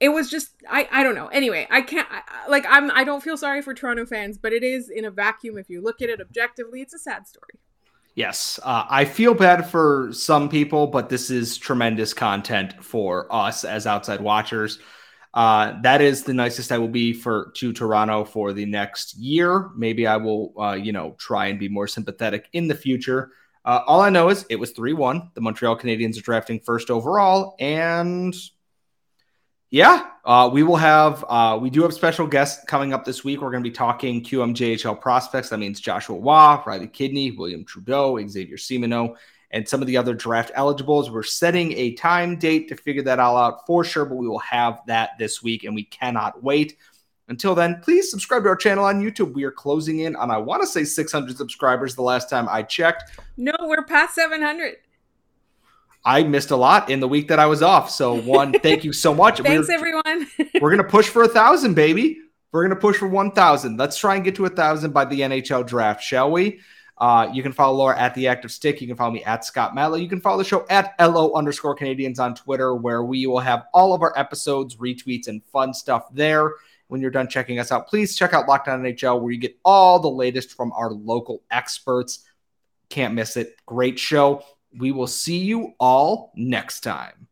It 0.00 0.10
was 0.10 0.30
just 0.30 0.50
I 0.68 0.88
I 0.90 1.02
don't 1.02 1.14
know. 1.14 1.28
Anyway, 1.28 1.66
I 1.70 1.82
can't 1.82 2.08
I, 2.10 2.48
like 2.48 2.64
I'm 2.68 2.90
I 2.90 3.04
don't 3.04 3.22
feel 3.22 3.36
sorry 3.36 3.62
for 3.62 3.74
Toronto 3.74 4.06
fans, 4.06 4.38
but 4.38 4.52
it 4.52 4.62
is 4.62 4.90
in 4.90 5.04
a 5.04 5.10
vacuum. 5.10 5.58
If 5.58 5.70
you 5.70 5.82
look 5.82 6.02
at 6.02 6.08
it 6.08 6.20
objectively, 6.20 6.80
it's 6.80 6.94
a 6.94 6.98
sad 6.98 7.26
story. 7.26 7.54
Yes, 8.14 8.58
uh, 8.62 8.84
I 8.88 9.04
feel 9.04 9.34
bad 9.34 9.70
for 9.70 10.10
some 10.12 10.48
people, 10.48 10.88
but 10.88 11.08
this 11.08 11.30
is 11.30 11.56
tremendous 11.56 12.12
content 12.12 12.82
for 12.82 13.32
us 13.32 13.64
as 13.64 13.86
outside 13.86 14.20
watchers. 14.20 14.78
Uh, 15.32 15.80
that 15.82 16.00
is 16.00 16.24
the 16.24 16.34
nicest 16.34 16.72
I 16.72 16.78
will 16.78 16.88
be 16.88 17.12
for 17.12 17.52
to 17.56 17.72
Toronto 17.72 18.24
for 18.24 18.52
the 18.52 18.66
next 18.66 19.16
year. 19.16 19.70
Maybe 19.76 20.06
I 20.06 20.16
will, 20.16 20.52
uh, 20.60 20.72
you 20.72 20.92
know, 20.92 21.14
try 21.18 21.46
and 21.46 21.58
be 21.58 21.68
more 21.68 21.86
sympathetic 21.86 22.48
in 22.52 22.66
the 22.66 22.74
future. 22.74 23.30
Uh, 23.64 23.80
all 23.86 24.00
I 24.00 24.10
know 24.10 24.30
is 24.30 24.46
it 24.48 24.56
was 24.56 24.70
3 24.72 24.92
1. 24.92 25.32
The 25.34 25.40
Montreal 25.40 25.78
Canadiens 25.78 26.18
are 26.18 26.22
drafting 26.22 26.60
first 26.60 26.90
overall. 26.90 27.56
And 27.58 28.34
yeah, 29.70 30.08
uh, 30.24 30.50
we 30.52 30.62
will 30.62 30.76
have, 30.76 31.24
uh, 31.28 31.58
we 31.60 31.70
do 31.70 31.82
have 31.82 31.94
special 31.94 32.26
guests 32.26 32.64
coming 32.64 32.92
up 32.92 33.04
this 33.04 33.22
week. 33.22 33.40
We're 33.40 33.50
going 33.50 33.62
to 33.62 33.70
be 33.70 33.74
talking 33.74 34.24
QMJHL 34.24 35.00
prospects. 35.00 35.50
That 35.50 35.58
means 35.58 35.80
Joshua 35.80 36.18
Roy, 36.18 36.62
Riley 36.66 36.88
Kidney, 36.88 37.30
William 37.30 37.64
Trudeau, 37.64 38.18
Xavier 38.26 38.56
Simoneau, 38.56 39.16
and 39.52 39.68
some 39.68 39.80
of 39.80 39.86
the 39.86 39.96
other 39.96 40.14
draft 40.14 40.50
eligibles. 40.54 41.10
We're 41.10 41.22
setting 41.22 41.72
a 41.72 41.94
time 41.94 42.36
date 42.36 42.68
to 42.68 42.76
figure 42.76 43.02
that 43.02 43.20
all 43.20 43.36
out 43.36 43.66
for 43.66 43.84
sure, 43.84 44.04
but 44.04 44.16
we 44.16 44.26
will 44.26 44.38
have 44.40 44.80
that 44.86 45.10
this 45.18 45.42
week 45.42 45.64
and 45.64 45.74
we 45.74 45.84
cannot 45.84 46.42
wait. 46.42 46.76
Until 47.30 47.54
then, 47.54 47.80
please 47.80 48.10
subscribe 48.10 48.42
to 48.42 48.48
our 48.48 48.56
channel 48.56 48.84
on 48.84 49.00
YouTube. 49.00 49.34
We 49.34 49.44
are 49.44 49.52
closing 49.52 50.00
in 50.00 50.16
on, 50.16 50.32
I 50.32 50.36
want 50.36 50.62
to 50.62 50.66
say 50.66 50.82
600 50.82 51.36
subscribers 51.36 51.94
the 51.94 52.02
last 52.02 52.28
time 52.28 52.48
I 52.50 52.64
checked. 52.64 53.20
No, 53.36 53.52
we're 53.60 53.84
past 53.84 54.16
700. 54.16 54.74
I 56.04 56.24
missed 56.24 56.50
a 56.50 56.56
lot 56.56 56.90
in 56.90 56.98
the 56.98 57.06
week 57.06 57.28
that 57.28 57.38
I 57.38 57.46
was 57.46 57.62
off. 57.62 57.88
So, 57.88 58.20
one, 58.20 58.52
thank 58.62 58.82
you 58.82 58.92
so 58.92 59.14
much. 59.14 59.40
Thanks, 59.40 59.68
we're, 59.68 59.74
everyone. 59.74 60.26
we're 60.60 60.70
going 60.70 60.82
to 60.82 60.88
push 60.88 61.08
for 61.08 61.22
a 61.22 61.28
thousand, 61.28 61.74
baby. 61.74 62.18
We're 62.50 62.66
going 62.66 62.74
to 62.74 62.80
push 62.80 62.96
for 62.96 63.06
1,000. 63.06 63.76
Let's 63.76 63.96
try 63.96 64.16
and 64.16 64.24
get 64.24 64.34
to 64.34 64.46
a 64.46 64.50
thousand 64.50 64.92
by 64.92 65.04
the 65.04 65.20
NHL 65.20 65.64
draft, 65.68 66.02
shall 66.02 66.32
we? 66.32 66.58
Uh, 66.98 67.30
you 67.32 67.44
can 67.44 67.52
follow 67.52 67.76
Laura 67.76 67.96
at 67.96 68.12
the 68.16 68.26
Active 68.26 68.50
Stick. 68.50 68.80
You 68.80 68.88
can 68.88 68.96
follow 68.96 69.12
me 69.12 69.22
at 69.22 69.44
Scott 69.44 69.76
Matla. 69.76 70.02
You 70.02 70.08
can 70.08 70.20
follow 70.20 70.38
the 70.38 70.44
show 70.44 70.66
at 70.68 70.96
LO 70.98 71.32
underscore 71.34 71.76
Canadiens 71.76 72.18
on 72.18 72.34
Twitter, 72.34 72.74
where 72.74 73.04
we 73.04 73.28
will 73.28 73.38
have 73.38 73.66
all 73.72 73.94
of 73.94 74.02
our 74.02 74.12
episodes, 74.18 74.76
retweets, 74.76 75.28
and 75.28 75.44
fun 75.44 75.72
stuff 75.72 76.12
there 76.12 76.54
when 76.90 77.00
you're 77.00 77.12
done 77.12 77.28
checking 77.28 77.60
us 77.60 77.70
out, 77.70 77.86
please 77.86 78.16
check 78.16 78.34
out 78.34 78.48
Locked 78.48 78.66
On 78.66 78.82
NHL, 78.82 79.20
where 79.20 79.32
you 79.32 79.38
get 79.38 79.56
all 79.64 80.00
the 80.00 80.10
latest 80.10 80.56
from 80.56 80.72
our 80.72 80.90
local 80.90 81.40
experts. 81.48 82.26
Can't 82.88 83.14
miss 83.14 83.36
it. 83.36 83.54
Great 83.64 83.96
show. 83.96 84.42
We 84.76 84.90
will 84.90 85.06
see 85.06 85.38
you 85.38 85.74
all 85.78 86.32
next 86.34 86.80
time. 86.80 87.28